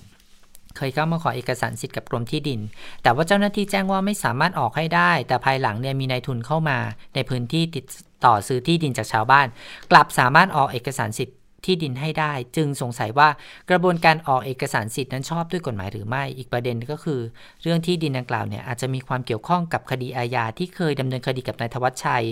[0.76, 2.61] เคยเข้ามาขอเอกสารสิทธิ์กับกรมที่ดิน
[3.03, 6.78] แต่ว่าเจ้าหน้าที่แจ้งว่าไม่สามารถออกให้ได้ แต่ภายหลังเนี่ยมีนายทุนเข้ามา
[7.14, 7.84] ในพื้นที่ติด
[8.24, 9.47] ต่อซื้อที่ดินจากชาวบ้าน
[9.90, 13.28] กลับสามารถออกเอกสารสิทธิ์ที่ดินให้ได้ จึงสงสัยว่า
[13.70, 17.20] กระบวนการออกเอกสารสิทธิ์นั้นชอบด้วยกฎหมายหรือไม่ อีกประเด็นก็คือ
[17.62, 22.26] เรื่องที่ดินดังกล่าวเนี่ยอาจจะมีความเกี่ยวข้องกับคดีอาญาที่เคยดำเนินคดีกับนายธวัชชัย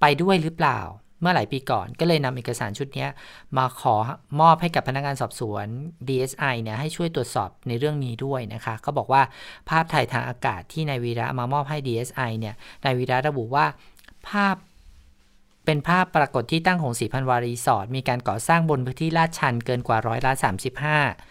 [0.00, 0.80] ไปด้วยหรือเปล่า
[1.24, 3.06] เมื่อหลายปีก่อนก็เลยนำเอกสารชุดนี้
[3.58, 3.96] มาขอ
[4.40, 5.66] มอบให้กับพนักงานสอบสวน
[6.08, 9.22] DSI เนี่ยให้ช่วยตรวจสอบในเรื่องนี้ด้วยนะคะก็บอกว่า
[9.68, 12.54] ภาพถ่ายทางอากาศที่นายวีระมามอบให้ DSI เนี่ย
[12.84, 13.66] นายวีระระบุว่า
[14.28, 14.56] ภาพ
[15.64, 20.32] เป็นภาพปรากฏที่ตั้งของสีพันวารีสอร์ทมีการก่อสร้างบนพื้นที่ลาดชันเกินกว่าร้อยละ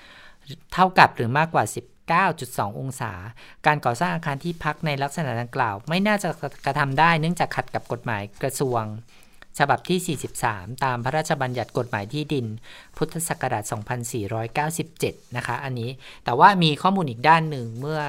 [0.08, 1.64] 35 เท่ากับหรือมากกว่า
[2.22, 3.12] 19.2 องศา
[3.66, 6.30] การก่อสร้างอาคารที่พักในลักษณะดังกล่าว ไม่น่าจะ
[6.66, 8.84] กระทำได้เนื่องจากขัดกับกฎหมายกระทรวง
[9.60, 12.46] ฉบับที่ 43 ตามพระราชบัญญัติกฎหมายที่ดิน
[12.98, 13.64] พุทธศักราช
[14.50, 15.90] 2497 นะคะ อันนี้
[16.26, 18.00] แต่ว่ามีข้อมูลอีกด้านหนึ่งเมื่อ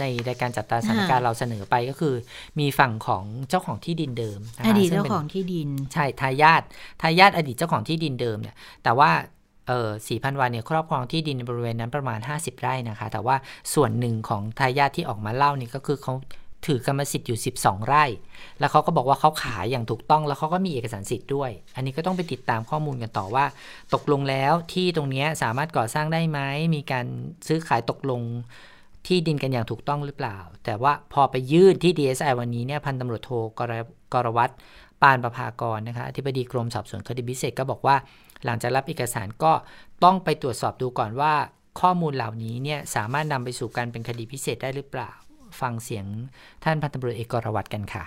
[0.00, 2.14] ในรายการจัดตาสถานการณ์เราเสนอไปก็คือ
[2.60, 6.62] มีฝั่งของเจ้าของที่ดินเดิมนะคะอดีตซึ่เจ้าป็นของที่ดิน ใช่ทายาท
[7.02, 9.10] ทายาทอดีตเจ้าของที่ดินเดิมเนี่ย แต่ว่า
[9.68, 13.36] เออสี่พันวันเนี่ยครอบครองที่ดินในบริเวณนั้นประมาณ 50 ไร่นะคะ แต่ว่า
[13.74, 16.14] ส่วนหนึ่งของทายาทที่ออกมาเล่านี่ก็คือเขา
[16.66, 18.04] ถือกรรมสิทธิ์อยู่ 12 ไร่
[18.60, 23.44] แล้วเขาก็บอกว่าเขาขายอย่างถูกต้องแล้วเขาก็มีเอกสารสิทธิ์ด้วย อันนี้ก็ต้องไปติดตามข้อมูลกันต่อว่า
[23.94, 26.40] ตกลงแล้วที่ตรงนี้สามารถก่อสร้างได้ไหม
[26.74, 27.06] มีการ
[27.46, 28.22] ซื้อขายตกลง
[29.06, 33.72] ที่ดินกันอย่างถูกต้องหรือเปล่า แต่ว่าพอไปยื่นที่ DSI วันนี้เนี่ยพันตำรวจโทกร
[34.12, 34.52] กรวัตร
[35.02, 37.96] ปานประภากรนะคะอธิบดีกรมสอบสวนคดีพิเศษก็บอกว่า
[38.44, 39.52] หลังจากรับเอกสารก็
[40.04, 41.34] ต้องไปตรวจสอบดูก่อนว่า
[41.80, 45.10] ข้อมูลเหล่านี้เนี่ยสามารถนำไปสู่การเป็นคดีพิเศษได้หรือเปล่า
[45.60, 46.06] ฟังเสียง
[46.64, 48.04] ท่านพันตำรวจเอกกรวัตรกันค่ะ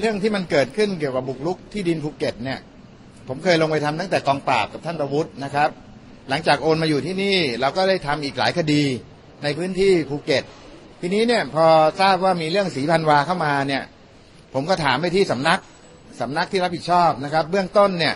[0.00, 2.58] เรื่องที่มันเกิดขึ้นเกี่ยวกับบุกรุกที่ดินภูเก็ตเนี่ย
[3.28, 5.70] ผมเคยลงไปทำตั้งแต่กองปราบกับท่านประวุฒินะครับ
[6.28, 8.82] หลังจากโอนมาอยู่ที่นี่เราก็ได้ทำอีกหลายคดี
[9.42, 10.44] ในพื้นที่ภูเก็ต
[11.00, 11.66] ทีนี้เนี่ยพอ
[12.00, 13.82] ทราบว่ามีเรื่องสีพันวาเข้ามาเนี่ย
[14.54, 15.60] ผมก็ถามไปที่สำนัก
[16.20, 18.14] สำนักที่รับผิดชอบนะครับ เบื้องต้นเนี่ย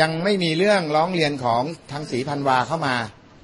[0.00, 1.62] ยังไม่มีเรื่องร้องเรียนของ
[1.92, 2.96] ทางสีพันวาเข้ามา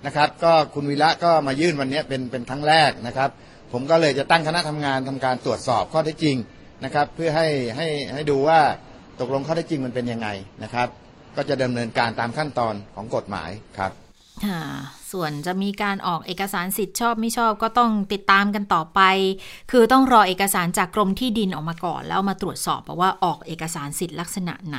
[0.06, 3.30] นะครับ ก็คุณวีระก็มายื่นวันนี้เป็นเป็นครั้งแรกนะครับ
[3.72, 6.36] ผมก็เลยจะตั้งคณะทำงานทำการตรวจสอบข้อเท็จจริง
[6.84, 8.60] นะครับ เพื่อให้ให้ให้ดูว่า
[9.20, 10.28] ตกลงข้อเท็จจริงมันเป็นยังไง
[10.62, 10.88] นะครับ
[11.36, 13.92] ก็จะดำเนินการตามขั้นตอนของกฎหมายครับ
[14.44, 14.62] ค่ะ
[15.12, 19.00] ส่วนจะมีการออกเอกสารสิทธิ์ชอบไม่ชอบก็ต้องติดตามกันต่อไป
[19.70, 24.78] คือต้องรอเอกสารจากกรมที่ดินออกมาก่อน แล้วมาตรวจสอบว่าออกเอกสารสิทธิ์ลักษณะไหน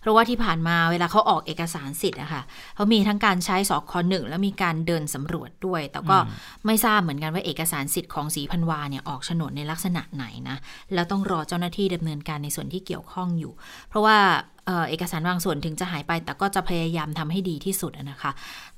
[0.00, 2.42] เพราะว่าที่ผ่านมาเวลาเขาออกเอกสารสิทธิ์อะค่ะ
[2.74, 6.18] เขามีทั้งการใช้สคหนึ่งแล้วมีการเดินสำรวจด้วย แต่ก็
[6.66, 10.56] ไม่ทราบเหมือนกันว่าเอกสารสิทธิ์ของสีพันวาเนี่ยออกโฉนดในลักษณะไหนนะ
[10.94, 13.52] แล้วต้องรอเจ้าหน้าที่ดำเนินการในส่วนที่เกี่ยวข้องอยู่
[13.88, 14.18] เพราะว่า
[14.66, 18.30] เอ่อเอกสารบางส่วนถึงจะหายไป แต่ก็จะพยายามทำให้ดีที่สุดอะนะคะ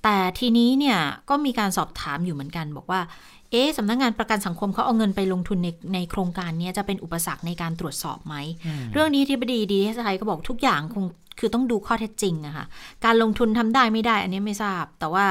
[0.02, 3.00] แต่ทีนี้เนี่ยก็มีการสอบถามอยู่เหมือนกัน บอกว่า
[3.50, 8.34] เอ๊ะสำนักงานประกันสังคมเขาเอาเงินไปลงทุนในในโครงการเนี้ยจะเป็นอุปสรรคในการตรวจสอบไหม
[8.92, 11.04] เรื่องนี้ที่บดีดีเอสไก็บอกทุกอย่างคง
[11.38, 12.64] คือต้องดูข้อเท็จจริงอะค่ะ
[13.04, 15.26] การลงทุนทำได้ไม่ได้ อันนี้ไม่ทราบ แต่ว่า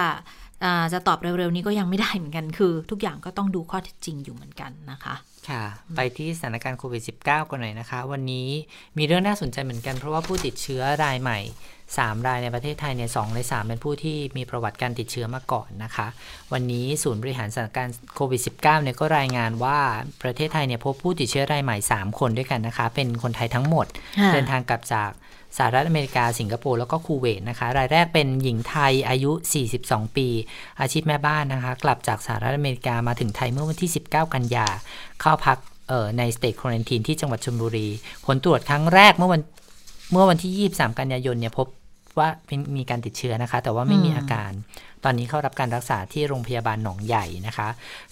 [0.64, 5.16] อ่าจะตอบเร็วๆนี้ก็ยังไม่ได้เหมือนกัน คือ ทุกอย่างก็ต้องดูข้อเท็จจริงอยู่เหมือนกันนะคะ
[5.50, 5.64] ค่ะ
[5.96, 8.48] ไปที่สถานการณ์โควิด -19 กันหน่อยนะคะ วันนี้
[8.98, 11.40] มีเรื่องน่าสนใจเหมือนกันเพราะว่าผู้ติดเชื้อรายใหม่
[11.84, 16.08] 3 รายในประเทศไทยเนี่ยสใน 3 เป็นผู้ที่มีประวัติการติดเชื้อมาก่อนนะคะ
[16.54, 19.80] วันนี้ศูนย์บริหารสถานการณ์โควิด -19 เนี่ยก็รายงานว่า
[20.24, 23.86] ประเทศไทยเนี่ยพบผู้ติดเชื้อรายใหม่ 3 คนด้วยกันนะคะ เป็นคนไทยทั้งหมด
[24.20, 25.12] ค่ะเดินทางกลับจาก
[25.58, 29.32] สหรัฐอเมริกาสิงคโปร์แล้วก็คูเวตนะคะรายแรกเป็นหญิงไทยอายุ
[29.74, 30.28] 42 ปี
[30.82, 34.68] อาชีพแม่บ้านนะคะ กลับจากสหรัฐอเมริกามาถึงไทยเมื่อวันที่ 19 กันยา
[35.22, 35.58] เข้าพัก
[36.18, 37.88] ในสเตทควอนตินที่จังหวัดชลบุรี
[38.26, 39.42] ผลตรวจครั้งแรกเมื่อวัน
[40.12, 41.68] เมื่อวันที่ 23 กันยายนเนี่ยพบ
[42.18, 42.28] ว่า
[42.78, 44.52] มีการติดเชื้อนะคะ แต่ว่าไม่มีอืมอาการ
[45.04, 47.68] ตอนนี้เข้ารับการรักษาที่โรงพยาบาลหนองใหญ่นะคะ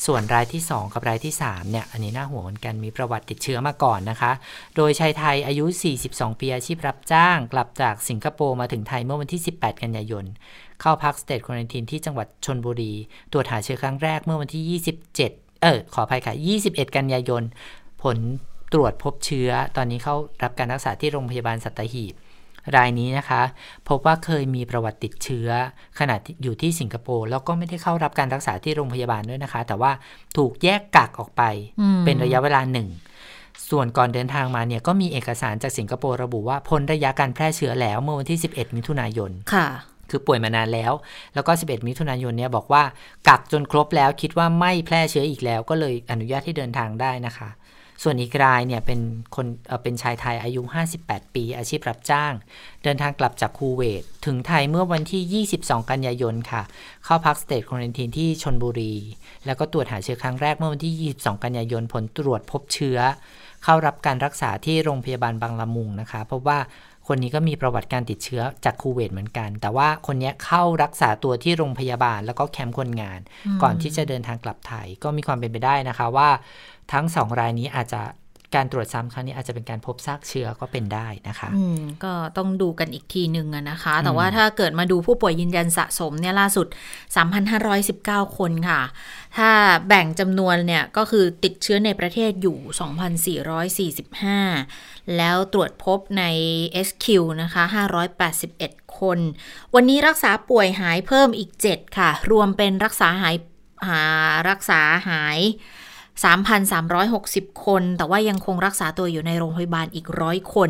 [0.06, 4.32] ส่วนรายที่ 2 กับรายที่3เนี่ยอันนี้น่าห่วงเหมือนกันมีประวัติติดเชื้อมาก่อนนะคะ
[4.76, 5.66] โดยชายไทยอายุ
[6.04, 10.26] 42 ปีอาชีพรับจ้าง กลับจากสิงคโปร์มาถึงไทยเมื่อวันที่ 18 กันยายน
[10.82, 12.94] เข้าพักสเตทควอนตินที่จังหวัดชนบุรี
[13.32, 16.34] ตรวจหาเชื้อครั้งแรกเมื่อวันที่ 27 เออขออภัยค่ะ
[16.66, 17.44] 21 กันยายน
[18.04, 18.18] ผล
[18.74, 22.14] ตรวจพบเชื้อ ตอนนี้เข้ารับการรักษาที่โรงพยาบาลสัตหีบ
[22.76, 23.42] รายนี้นะคะ
[23.90, 25.50] พบว่าเคยมีประวัติติดเชื้อ
[26.00, 29.92] ขณะที่อยู่ที่สิงคโปร์แล้วก็ไม่ได้เข้ารับการรักษาที่โรงพยาบาลด้วยนะคะ แต่ว่า
[30.38, 31.44] ถูกแยกกักออกไป
[31.82, 32.90] อืมเป็นระยะเวลาหนึ่ง
[33.70, 39.68] ส่วนก่อนเดินทางมาเนี่ยก็มีเอกสารจากสิงคโปร์ระบุว่าพ้นระยะการแพร่เชื้อแล้วเมื่อวันที่ 11 มิถุนายนค่ะ
[40.10, 40.92] คือป่วยมานานแล้ว
[41.34, 42.84] แล้วก็ 11 มิถุนายนเนี่ยบอกว่า
[43.28, 47.50] กักจนครบแล้วคิดว่าไม่แพร่เชื้ออีกแล้ว ก็เลยอนุญาตให้เดินทางได้นะคะ
[48.04, 49.00] ส่วนอีกรายเนี่ยเป็น
[49.36, 50.62] คนเอ่อเป็นชายไทยอายุ
[50.98, 52.34] 58 ปี อาชีพรับจ้าง
[52.84, 56.64] เดินทางกลับจากคูเวต ถึงไทยเมื่อวันที่ 22 กันยายนค่ะ
[57.06, 58.94] เข้าพักสเตทควอนตินที่ชนบุรี
[59.46, 63.00] แล้วก็ตรวจหาเชื้อครั้งแรกเมื่อวันที่ 22 กันยายนผลตรวจพบเชื้อ
[63.64, 66.60] เข้ารับการรักษาที่โรงพยาบาลบางละมุงนะคะเพราะว่า
[67.08, 73.20] คนนี้ก็มีประวัติการติดเชื้อจากคูเวตเหมือนกัน แต่ว่าคนนี้เข้ารักษาตัวที่โรงพยาบาลแล้วก็แคมป์คนงาน
[73.62, 76.30] ก่อนที่จะเดินทางกลับไทย ก็มีความเป็นไปได้นะคะว่า
[76.92, 78.02] ทั้งสองรายนี้อาจจะ
[78.58, 86.68] การตรวจซ้ำครั้งนี้อาจจะเป็นการพบซากเชื้อก็เป็นได้นะคะอืมก็ต้องดูกันอีกทีหนึ่งอะนะคะ แต่อืมว่าถ้าเกิดมาดูผู้ป่วยยืนยันสะสมเนี่ยล่าสุด
[87.72, 88.82] 3,519 คนค่ะ
[89.38, 89.50] ถ้า
[89.88, 92.58] แบ่งจำนวนเนี่ยก็คือติดเชื้อในประเทศอยู่
[94.46, 96.24] 2,445 แล้วตรวจพบใน
[96.88, 97.06] SQ
[97.42, 97.64] นะคะ
[98.32, 99.20] 581 คน
[99.76, 103.36] วันนี้รักษาป่วยหายเพิ่มอีก 7 ค่ะ รวมเป็นรักษาหาย
[103.90, 104.04] หา
[104.50, 105.40] รักษาหาย
[106.22, 110.70] 3,360 คน แต่ว่ายังคงรักษาตัวอยู่ในโรงพยาบาลอีกร้อยคน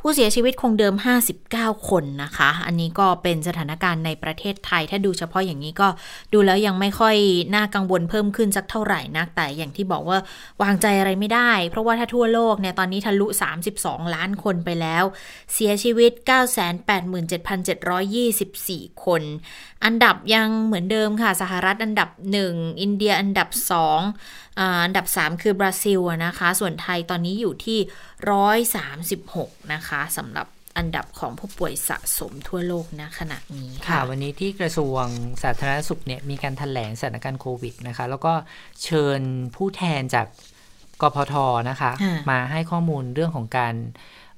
[0.00, 0.94] ผู้เสียชีวิตคงเดิม
[1.40, 5.88] 59 คนนะคะ อันนี้ก็เป็นสถานการณ์ในประเทศไทย ถ้าดูเฉพาะอย่างนี้ก็
[6.32, 7.16] ดูแล้วยังไม่ค่อย
[7.54, 10.18] น่ากังวลเพิ่มขึ้นสักเท่าไหร่นักแต่อย่างที่บอกว่า
[10.62, 13.26] วางใจอะไรไม่ได้ เพราะว่าถ้าทั่วโลกเนี่ยตอนนี้ทะลุ
[13.70, 15.04] 32 ล้านคนไปแล้ว
[15.52, 16.12] เสียชีวิต
[18.58, 19.22] 987,724 คน
[19.84, 22.08] อันดับยังเหมือนเดิมค่ะ สหรัฐอันดับ
[22.44, 27.78] 1 อินเดียอันดับ 2 อ่าอันดับ 3 คือบราซิลอะนะคะ ส่วนไทยตอนนี้อยู่ที่
[28.96, 30.46] 136 นะคะสำหรับ
[30.78, 35.04] อันดับของผู้ป่วยสะสมทั่วโลกณขณะนี้ค่ะค่ะ วันนี้ที่กระทรวง
[35.42, 38.32] สาธารณสุขเนี่ยมีการถแถลงสถานการณ์โควิดนะคะ แล้วก็
[38.84, 39.20] เชิญ
[39.56, 40.26] ผู้แทนจาก
[41.02, 41.34] กพท
[41.70, 43.74] นะคะค่ะมาให้ข้อมูลเรื่องของการ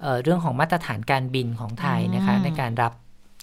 [0.03, 2.93] เอ่อเรื่องของมาตรฐานการบินของไทยนะคะอืมในการรับ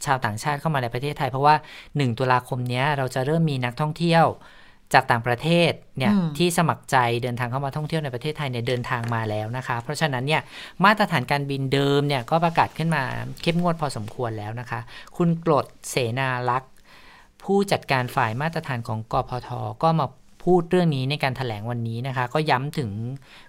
[0.06, 1.56] ชาวต่างชาติเข้ามาในประเทศไทย เพราะว่า
[1.88, 4.26] 1 ตุลาคมเนี้ยเราจะเริ่มมีนักท่องเที่ยว
[4.94, 10.42] จากต่างประเทศเนี่ยอืมที่สมัครใจเดินทางเข้ามาท่องเที่ยวในประเทศไทยเนี่ยเดินทางมาแล้วนะคะ เพราะฉะนั้นเนี่ย
[10.86, 13.04] มาตรฐานการบินเดิมเนี่ยก็ประกาศขึ้นมา
[13.42, 14.80] เข้มงวดพอสมควรแล้วนะคะ
[15.18, 16.72] คุณกรดเสนาลักษณ์
[17.44, 19.50] ผู้จัดการฝ่ายมาตรฐานของกพท
[19.84, 20.08] ก็มา
[20.44, 22.92] พูดเรื่องนี้ในการถแถลงวันนี้นะคะ ก็ย้ำถึง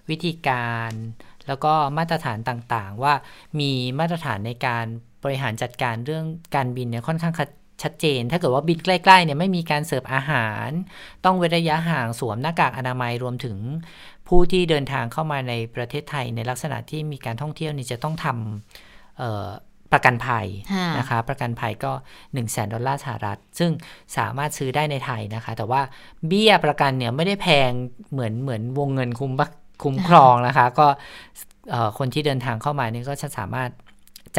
[0.09, 0.91] วิธีการ
[1.47, 3.13] แล้วก็มาตรฐานต่างๆ ว่า
[3.59, 4.85] มีมาตรฐานในการ
[5.23, 6.25] บริหารจัดการเรื่อง
[6.55, 7.33] การบินเนี่ยค่อนข้าง
[7.83, 10.69] ชัดเจน ถ้าเกิดว่าบินใกล้ๆเนี่ยไม่มีการเสิร์ฟอาหาร
[11.25, 13.57] ต้องเว้นระยะห่างสวมหน้ากากอนามัยรวมถึง
[14.27, 19.47] ผู้ที่เดินทางเข้ามาในประเทศไทยในลักษณะที่มีการท่องเที่ยวนี่จะต้องทำเอ่อ
[19.91, 23.71] ประกันภัยค่ะนะคะ ประกันภัยก็1 0 0 0 0แดอลลาร์สหรัฐ ซึ่ง
[24.17, 25.81] สามารถซื้อได้ในไทยนะคะ แต่ว่า
[26.27, 27.71] เบี้ยประกันเนี่ยไม่ได้แพง
[28.11, 29.51] เหมือนเหมือนวงเงินคุ้มบัก
[29.83, 30.87] คุ้มครองนะคะ ก็
[31.71, 33.69] เอ่อคนที่เดินทางเข้ามานี่ก็จะสามารถ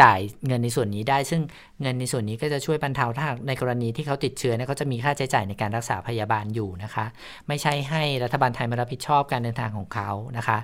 [0.00, 1.42] จ่ายเงินในส่วนนี้ได้ ซึ่ง
[1.82, 7.06] เงินในส่วนนี้ก็จะช่วยบรรเทาถ้าในกรณีที่เขาติดเชื้อเนี่ยเขาจะมีค่าใช้จ่ายในการรักษาพยาบาลอยู่นะคะ
[7.48, 10.58] ไม่ใช่ให้รัฐบาลไทยมารับผิดชอบการเดินทางของเขานะคะ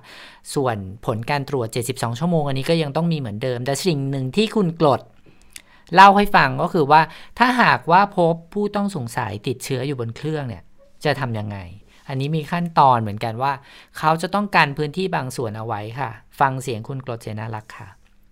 [0.55, 0.77] ส่วน
[1.07, 5.01] ผลการตรวจ 72 ชั่วโมงอันนี้ก็ยังต้องมีเหมือนเดิม แต่สิ่งหนึ่งที่คุณกรด
[5.95, 7.01] เล่าให้ฟังก็คือว่า
[7.39, 10.63] ถ้าหากว่าพบผู้ต้องสงสัยติดเชื้ออยู่บนเครื่องเนี่ย
[11.05, 11.59] จะทำยังไง
[12.09, 13.53] อันนี้มีขั้นตอนเหมือนกันว่า
[13.99, 16.11] เขาจะต้องการพื้นที่บางส่วนเอาไว้ค่ะ
[16.41, 17.89] ฟังเสียงคุณกรดเสนารักษ์ค่ะ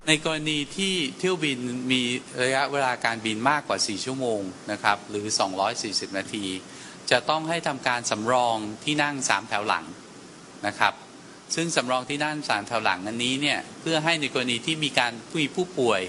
[0.06, 1.58] ในกรณีที่เที่ยวบิน
[1.92, 2.02] มี
[2.42, 4.40] ระยะเวลาการบินมากกว่า 4 ชั่วโมง
[4.72, 5.26] นะครับหรือ
[5.72, 6.44] 240 นาที
[7.10, 9.84] จะต้องให้ทำการสำรองที่นั่ง 3 แถวหลัง
[10.66, 10.94] นะครับ
[11.54, 16.00] ซึ่งสำรองที่นั่ง3แถวหลังอันนี้เนี่ยเพื่อให้ในกรณีที่มีการมีผู้ป่วย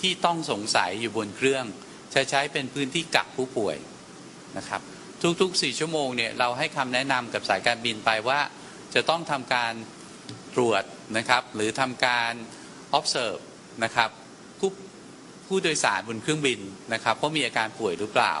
[0.00, 1.64] ที่ต้องสงสัยอยู่บนเครื่อง
[2.14, 3.76] จะใช้เป็นพื้นที่กักผู้ป่วย
[4.56, 4.80] นะครับ
[5.40, 8.40] ทุกๆ 4 ชั่วโมงเนี่ยเราให้คำแนะนำกับสายการบินไปว่า
[8.94, 9.72] จะต้องทำการ
[10.54, 10.82] ตรวจ
[11.16, 12.32] นะครับ หรือทำการ
[12.98, 13.40] observe
[13.84, 14.10] นะครับ
[14.58, 14.70] ผู้
[15.46, 16.60] ผู้โดยสารบนเครื่องบิน
[16.92, 18.34] นะครับเพราะมีอาการป่วยหรือเปล่า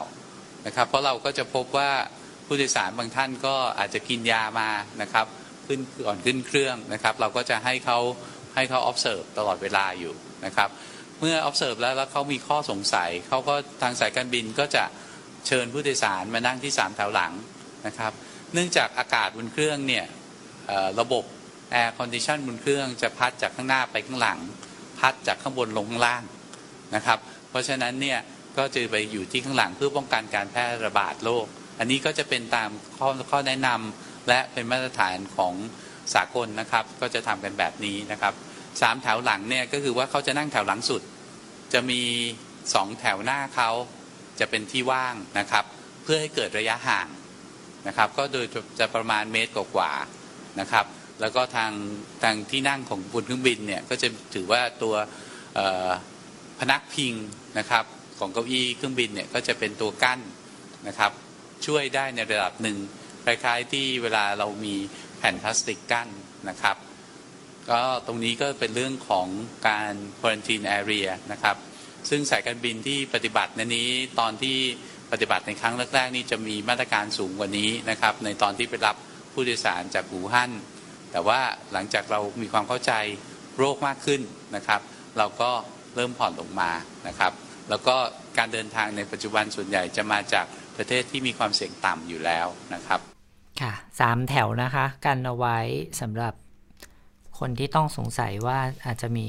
[0.66, 1.90] นะครับเพราะเราก็จะพบว่า
[2.46, 4.70] ผู้โดยสารบางท่านก็อาจจะกินยามา
[5.02, 5.26] นะครับ
[5.66, 7.98] ขึ้นก่อนขึ้นเครื่องนะครับ เราก็จะให้เขา
[8.54, 10.68] ให้เขา observe ตลอดเวลาอยู่นะครับ
[11.20, 14.84] เมื่อ observe แล้วแล้วเขามีข้อสงสัยเขาก็ทางสายการบินก็จะ
[15.46, 17.32] เชิญผู้โดยสารมานั่งที่สามแถวหลัง
[17.86, 18.12] นะครับ
[18.52, 20.04] เนื่องจากอากาศบนเครื่องเนี่ย
[21.00, 21.24] ระบบ
[21.70, 24.38] air condition บนเครื่องจะพัดจากข้างหน้าไปข้างหลัง
[24.98, 26.22] พัดจากข้างบนลงข้างล่าง
[26.94, 27.18] นะครับ
[27.50, 28.18] เพราะฉะนั้นเนี่ย
[28.58, 31.46] ก็จะไปอยู่ที่ข้างหลังเพื่อป้องกันการแพร่ระบาดโรค
[31.78, 35.54] อันนี้ก็จะเป็นตามข้อข้อแนะนำและเป็นมาตรฐานของ
[36.14, 38.34] สากลนะครับ ก็จะทำกันแบบนี้นะครับ
[38.80, 41.02] สามแถวหลังเนี่ยก็คือว่าเขาจะนั่งแถวหลังสุด
[41.72, 42.02] จะมี
[42.74, 43.70] สองแถวหน้าเขา
[44.40, 45.64] จะเป็นที่ว่างนะครับ
[46.02, 47.08] เพื่อให้เกิดระยะห่าง
[47.88, 48.46] นะครับ ก็โดย
[48.78, 50.84] จะประมาณเมตรกว่าๆนะครับ
[51.20, 51.72] แล้วก็ทาง
[52.22, 54.94] ทางที่นั่งของบนเครื่องบินเนี่ยก็จะถือว่าตัว
[56.60, 57.14] พนักพิง
[57.58, 57.84] นะครับ
[58.18, 60.20] ของเก้าอี้เครื่องบินเนี่ยก็จะเป็นตัวกั้น
[60.88, 61.12] นะครับ
[61.66, 62.76] ช่วยได้ในระดับหนึ่ง
[63.24, 64.74] คล้ายๆที่เวลาเรามี
[65.18, 66.08] แผ่นพลาสติกกั้น
[66.48, 66.76] นะครับ
[67.70, 69.26] ก็ตรงนี้ก็เป็นเรื่องของ
[69.68, 71.56] การ quarantine area นะครับ
[72.10, 73.88] ซึ่งสายการบินที่ปฏิบัติในนี้
[74.18, 74.56] ตอนที่
[75.12, 78.96] ปฏิบัติในครั้งแรกๆนี่จะมีมาตรการสูงกว่านี้นะครับ ในตอนที่ไปรับ
[79.32, 80.50] ผู้โดยสารจากอู่ฮั่น
[81.12, 81.40] แต่ว่า
[81.72, 82.92] หลังจากเรามีความเข้าใจ
[83.56, 84.20] โรคมากขึ้น
[84.56, 84.80] นะครับ
[85.18, 85.50] เราก็
[85.94, 86.70] เริ่มผ่อนลงมา
[87.08, 87.32] นะครับ
[87.70, 87.96] แล้วก็
[88.38, 90.46] การเดินทางในปัจจุบันส่วนใหญ่จะมาจาก
[90.76, 93.00] ประเทศที่มีความเสี่ยงต่ำอยู่แล้วนะครับ
[93.60, 95.58] ค่ะสามแถวนะคะ กันเอาไว้
[96.00, 96.34] สำหรับ
[97.38, 99.26] คนที่ต้องสงสัยว่าอาจจะมี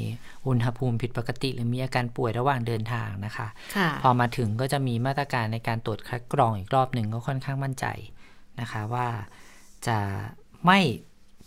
[0.48, 3.48] อุณหภูมิผิดปกติ หรือมีอาการป่วยระหว่างเดินทางนะคะ
[3.78, 7.86] ค่ะพอมาถึงก็จะมีมาตรการในการตรวจคัดกรองอีกรอบหนึ่งก็ค่อนข้างมั่นใจ
[8.60, 9.08] นะคะว่า
[9.88, 10.00] จะ
[10.66, 10.80] ไม่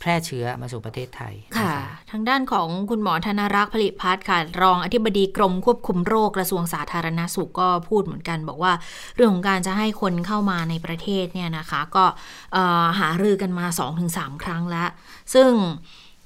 [0.00, 1.74] แพร่เชื้อมาสู่ประเทศไทยนค่ะ
[2.10, 8.72] ทางด้านของคุณหมอธนรักษ์ผลิตพัฒน์ค่ะ รองอธิบดีกรมควบคุมโรคกระทรวงสาธารณาสุขก็พูดเหมือนกัน บอกว่า
[9.14, 12.04] เรื่องของการจะให้คนเข้ามาในประเทศเนี่ยนะคะ ก็
[12.52, 13.66] เอ่อหารือกันมา
[14.04, 14.88] 2-3 ครั้งแล้ว
[15.34, 15.50] ซึ่ง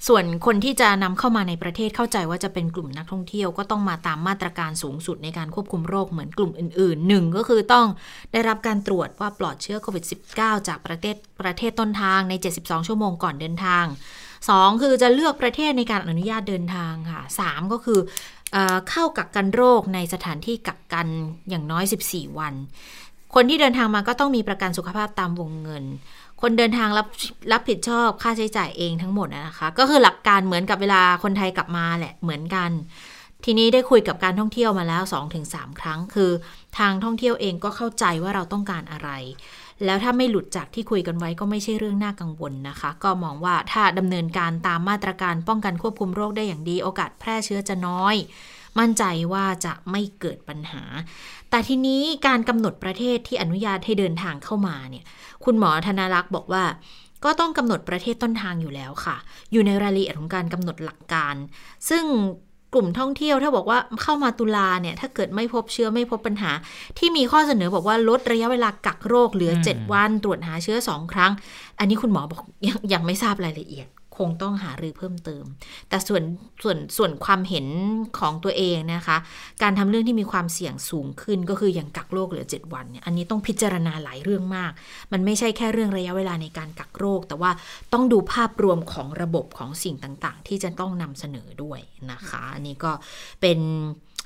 [0.08, 7.86] ส่วนคนที่จะนำเข้ามาในประเทศเข้าใจว่าจะเป็นกลุ่มนักท่องเที่ยวก็ต้องมาตามมาตรการสูงสุดในการควบคุมโรคเหมือนกลุ่มอื่นๆหนึ่งก็คือต้อง
[8.32, 10.04] ได้รับการตรวจว่าปลอดเชื้อโควิด
[10.36, 13.84] -19 จากประเทศประเทศต้นทางใน 72 ชั่วโมงก่อนเดินทาง
[14.48, 18.00] สองคือจะเลือกประเทศในการอนุญาตเดินทางค่ะสามก็คือ
[18.52, 21.06] เออเข้ากักกันโรคในสถานที่กักกัน
[21.48, 22.54] อย่างน้อย 14 วัน
[23.34, 25.84] คนที่เดินทางมาก็ต้องมีประกันสุขภาพตามวงเงิน
[26.40, 27.06] คนเดินทางรับ
[27.52, 32.70] รับผิดชอบค่าใช้จ่ายเองทั้งหมดนะคะ ก็คือหลักการเหมือนกับเวลาคนไทยกลับมาแหละเหมือนกัน
[33.44, 35.02] ทีนี้ได้คุยกับการท่องเที่ยวมาแล้ว
[35.42, 36.30] 2-3 ครั้ง คือ
[36.78, 39.10] ทางท่องเที่ยวเองก็เข้าใจว่าเราต้องการอะไร
[39.84, 48.14] แล้วถ้าไม่หลุดจากที่คุยกันไว้ก็ไม่ใช่เรื่องน่ากังวลนะคะ ก็มองว่าถ้าดำเนินการตามมาตรการป้องกันควบคุมโรคได้อย่างดีโอกาสแพร่เชื้อจะน้อย
[48.78, 50.82] มั่นใจว่าจะไม่เกิดปัญหา
[51.50, 55.04] แต่ทีนี้การกำหนดประเทศที่อนุญาตให้เดินทางเข้ามาเนี่ย
[55.44, 56.64] คุณหมอธนารักษ์บอกว่า
[57.24, 59.16] ก็ต้องกำหนดประเทศต้นทางอยู่แล้วค่ะ
[59.52, 61.34] อยู่ในรายละเอียดของการกำหนดหลักการ
[61.88, 62.04] ซึ่ง
[62.74, 66.50] กลุ่มท่องเที่ยวถ้าบอกว่าเข้ามาตุลาเนี่ยถ้าเกิดไม่พบเชื้อไม่พบปัญหา
[66.98, 71.32] ที่มีข้อเสนอบอกว่าลดระยะเวลากักโรคเหลือ 7 วันตรวจหาเชื้อ 2 ครั้ง
[71.78, 73.88] อันนี้คุณหมอบอกยังยังไม่ทราบรายละเอียด
[74.18, 75.44] คงต้องหารือเพิ่มเติม
[75.88, 76.22] แต่ส่วน
[76.62, 77.66] ส่วนส่วนความเห็น
[78.18, 79.16] ของตัวเองนะคะ
[79.62, 84.72] การทำเรื่องที่มีความเสี่ยงสูงขึ้นก็คืออย่างกักโรคเหลือ 7 วันเนี่ยอันนี้ต้องพิจารณาหลายเรื่องมาก
[85.12, 87.50] มันไม่ใช่แค่เรื่องระยะเวลาในการกักโรค แต่ว่า
[87.92, 92.92] ต้องดูภาพรวมของระบบของสิ่งต่างๆ ที่จะต้องนำเสนอด้วยนะคะ อันนี้ก็
[93.40, 93.58] เป็น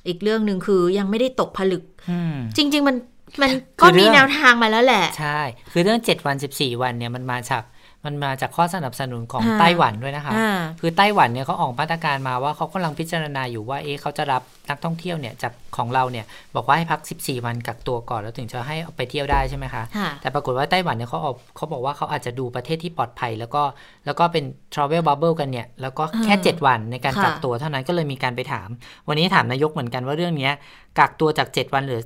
[0.09, 2.97] อีกเรื่องหนึ่งคือยังไม่ได้ตกผลึกอืมจริง ๆ มัน
[3.43, 5.41] มันคืก็อเรื่มีองแนวทางมาแล้วแหละ ใช่
[5.73, 7.63] คือเรื่อง 7 วัน 14 วันเนี่ยมันมาจาก
[8.05, 16.25] มันมาจากข้อสนับสนุนของอ่าไต้หวันด้วยนะคะอ่าคือไต้หวันเนี่ยเขาออกมาตรการมาว่าเขากำลังพิจารณาอยู่ว่าเอ๊ะเขาจะรับนักท่องเที่ยวเนี่ยจากของเราเนี่ย
[16.57, 23.63] บอกว่าให้พัก 14 วันกักตัวก่อนแล้วถึงจะให้เอาไปเที่ยวได้ใช่ไหมคะค่ะแต่ปรากฏว่าไต้หวันเนี่ยเขาออกเขาบอกว่าเขาอาจจะดูประเทศที่ปลอดภัย แล้วก็
[24.07, 24.45] แล้วก็เป็น
[24.75, 28.69] travel bubble กันเนี่ยแล้วก็แค่อ่า7วันในการค่ะกักตัวเท่านั้นก็เลยมีการไปถาม
[29.09, 30.53] วันนี้ถามนายกเหมือนกันว่าเรื่องเนี้ย
[30.99, 32.03] กักตัวจาก 7 วันเหลือ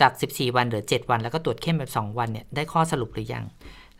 [0.00, 3.44] จาก 14 วันเหลือ 7 วัน แล้วก็ตรวจเข้มแบบ 2 วันเนี่ยได้ข้อสรุปหรือยัง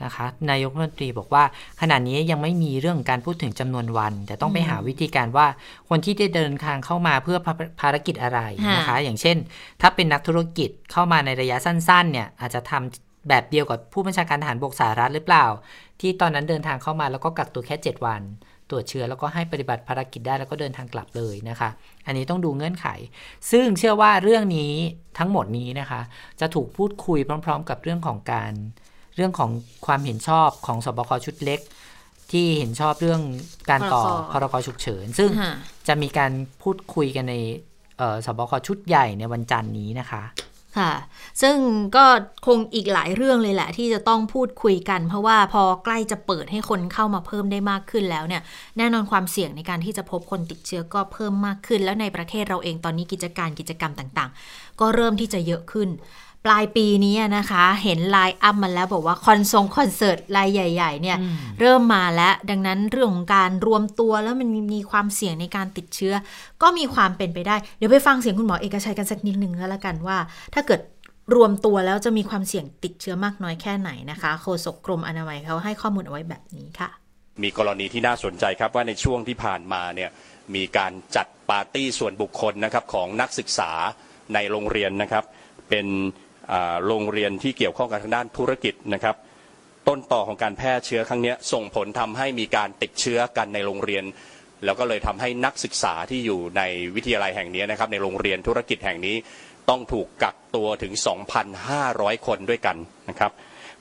[0.05, 1.45] นะคะนายกรัฐมนตรีบอกว่า
[1.81, 5.47] ขณะนี้ยังไม่มีเรื่องการพูดถึงจำนวนวัน แต่ต้องไปหาวิธีการว่า
[5.89, 7.39] คนที่ได้เดินทางเข้ามาเพื่อ
[7.81, 8.41] ภารกิจอะไร
[8.77, 9.37] นะคะ อย่างเช่น
[9.81, 15.47] ถ้าเป็นนักธุรกิจเข้ามาในระยะสั้นๆ เนี่ยอาจจะทำแบบเดียวกับผู้บัญชาการทหารบกสหรัฐหรือเปล่า
[16.01, 18.23] ที่ตอนนั้นเดินทางเข้ามาแล้วก็กักตัวแค่ 7 วัน
[18.71, 21.69] ตรวจเชื้อแล้วก็ให้ปฏิบัติภารกิจได้แล้วก็เดินทางกลับเลยนะคะ
[22.07, 22.87] อันนี้ต้องดูเงื่อนไข
[23.51, 24.73] ซึ่งเชื่อว่าเรื่องนี้
[25.19, 26.01] ทั้งหมดนี้นะคะ
[26.41, 28.53] จะถูกพูดคุยพร้อม ๆ กับเรื่องของการ
[29.17, 29.51] เรื่องของ
[29.87, 31.61] ความเห็นชอบของสบคชุดเล็ก
[32.33, 33.23] ที่เห็นชอบเรื่อง
[33.71, 34.03] การต่อ
[34.33, 35.53] พรกพรกฉุกเฉิน ซึ่งค่ะ
[35.89, 37.35] จะมีการพูดคุยกันใน
[37.99, 40.23] เอ่อสบคชุดใหญ่ในวันจันทร์นี้นะคะ
[40.79, 40.93] ค่ะ
[41.43, 41.57] ซึ่ง
[41.97, 42.05] ก็
[42.47, 48.43] คงอีกหลายเรื่องเลยแหละ ที่จะต้องพูดคุยกัน เพราะว่าพอใกล้จะเปิดให้คนเข้ามาเพิ่มได้มากขึ้นแล้วเนี่ย
[48.79, 66.15] แน่นอนความเสี่ยงในการที่จะพบคนติดเชื้อก็เพิ่มมากขึ้น แล้วในประเทศเราเองตอนนี้กิจการกิจกรรมต่าง ๆ ก็เริ่มที่จะเยอะขึ้นแปลายปีนี้นะคะ เห็นไลน์อัพมาแล้วบอกว่าคอนทรงคอนเสิร์ตรายใหญ่ ๆ เนี่ยอืมเริ่มมาแล้ว ดังนั้นเรื่องของการรวมตัวแล้วมันมีความเสี่ยงในการติดเชื้อ
[66.63, 70.17] ก็มีความเป็นไปได้ เดี๋ยวไปฟังเสียงคุณหมอเอกชัยกันสักนิดหนึ่งก็แล้วกันว่า
[70.55, 70.81] ถ้าเกิด
[71.37, 76.91] รวมตัวแล้วจะมีความเสี่ยงติดเชื้อมากน้อยแค่ไหนนะคะโฆษกกรมอนามัยเขาให้ข้อมูลเอาไว้แบบนี้ค่ะ
[77.43, 80.11] มีกรณีที่น่าสนใจครับว่าในช่วงที่ผ่านมาเนี่ย
[80.55, 83.71] มีการจัดปาร์ตี้ส่วนบุคคลนะครับของนักศึกษา
[84.35, 85.25] ในโรงเรียนนะครับ
[85.69, 86.26] เป็นอ่า
[86.87, 89.17] โรงเรียนที่เกี่ยวข้องกับทางด้านธุรกิจนะครับ
[89.89, 94.05] ต้นต่อของการแพร่เชื้อครั้งนี้ส่งผลทำให้มีการติดเชื้อกันในโรงเรียน
[94.65, 96.63] แล้วก็เลยทำให้นักศึกษาที่อยู่ใน
[96.95, 99.17] วิทยาลัยแห่งนี้นะครับ ในโรงเรียนธุรกิจแห่งนี้
[99.69, 100.93] ต้องถูกกักตัวถึง
[101.61, 102.77] 2,500 คนด้วยกัน
[103.09, 103.33] นะครับ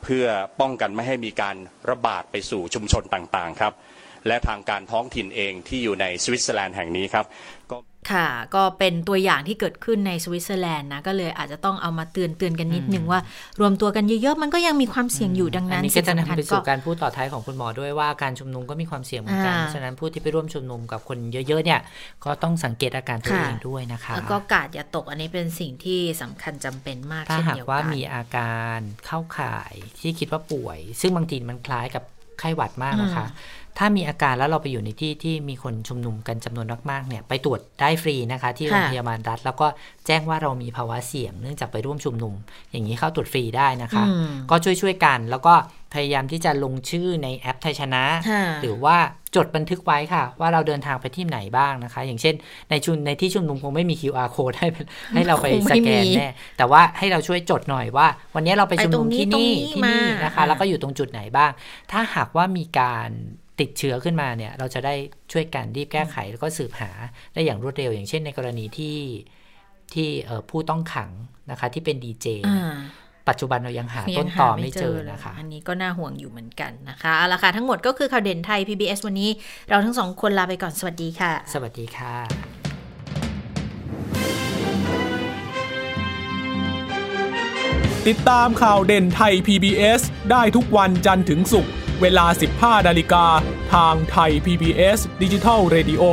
[0.04, 0.26] เพื่อ
[0.62, 1.56] ป้องกันไม่ให้มีการ
[1.90, 3.74] ระบาดไปสู่ชุมชนต่างๆครับ
[4.28, 7.26] และทางการท้องถิ่นเองที่อยู่ในสวิตเซอร์แลนด์แห่งนี้ครับ
[7.72, 7.78] ก็
[8.12, 13.20] ค่ะ ก็เป็นตัวอย่างที่เกิดขึ้นในสวิตเซอร์แลนด์นะ ก็เลยอาจจะต้องเอามาเตือนเตือนกันนิดนึงว่า
[13.60, 21.80] รวมตัวกันเยอะๆ มันก็ยังมีความเสี่ยงอยู่ดังอันั้นนนี้ก็จะสิ่งสำคัญนำไปก็สู่การพูดต่อท้ายของคุณหมอด้วยว่าการชุมนุมก็มีความเสี่ยงเหมือนกันอ่าฉะนั้นผู้ที่ไปร่วมชุมนุมกับคนเยอะๆเนี่ย
[22.26, 32.04] ก็ต้องสังเกตอาการตัวค่ะเองด้วยนะคะ แล้วก็กาดอย่าตกอันนี้เป็นสิ่งที่สำคัญจำเป็นมากถ้าเช่นหากเดียวว่ากันมีอาการเข้าข่ายที่คิดว่าป่วย ซึ่งบางทีมันคล้ายกับ
[32.40, 33.26] ไข้หวัดมากนะคะ
[33.78, 39.68] ถ้ามีอาการแล้วเราไปอยู่ในที่ที่มีคนชุมนุมกันจำนวนมากๆเนี่ยไปตรวจได้ฟรีนะคะ ที่โรงพยาบาลรัฐ แล้วก็
[40.06, 42.34] แจ้งว่าเรามีภาวะเสี่ยงเนื่องจากไปร่วมชุมนุม
[42.72, 45.54] อย่างนี้เข้าตรวจฟรีได้นะคะอืมก็ช่วยๆกันแล้วก็
[45.94, 48.98] พยายามที่จะลงชื่อในแอปไทยชนะค่ะหรือว่า
[49.36, 52.36] จดบันทึกไว้ค่ะ ว่าเราเดินทางไปที่ไหนบ้างนะคะ อย่างเช่น
[52.70, 54.68] ในชุมในที่ชุมนุมคงไม่มี QR code ให้
[55.14, 61.52] ให้เราไปคงสไม่แกนมีแน่แต่ว่าให้เราช่วยจดหน่อยว่า วันนี้เราไปชุมนุมไปตรงนี้ที่นี่ตรงนี้ที่นี่มานะคะ แล้วก็อยู่ตรงจุดไหนบ้าง
[61.92, 63.10] ถ้าหากว่ามีการ
[63.60, 64.94] ติดเชื้อขึ้นมาเนี่ยเราจะได้
[65.32, 66.92] ช่วยกันรีบแก้ไขแล้วก็สืบหา
[67.34, 69.00] ได้อย่างรวดเร็ว อย่างเช่นในกรณีที่
[69.94, 71.10] ที่เอ่อผู้ต้องขัง
[71.52, 72.76] นะคะที่เป็นดีเจอ่า
[73.30, 79.30] ปัจจุบันเรายังหายัต้งนหาต่อไม่ไม่เจเจออเลยนะคะ อันนี้ก็น่าห่วงอยู่เหมือนกันนะคะเอาละค่ะทั้งหมดก็คือข่าวเด่นไทย PBS วันนี้
[79.70, 82.16] เราทั้งสองคนลาไปก่อนสวัสดีค่ะ สวัสดีค่ะ
[88.08, 90.02] ติดตามข่าวเด่นไทย PBS
[90.32, 91.72] ได้ทุกวันจันทร์ถึงศุกร์
[92.02, 92.26] เวลา
[92.56, 93.26] 15 นาฬิกา
[93.74, 96.04] ทางไทย PBS ดิจิทัล Radio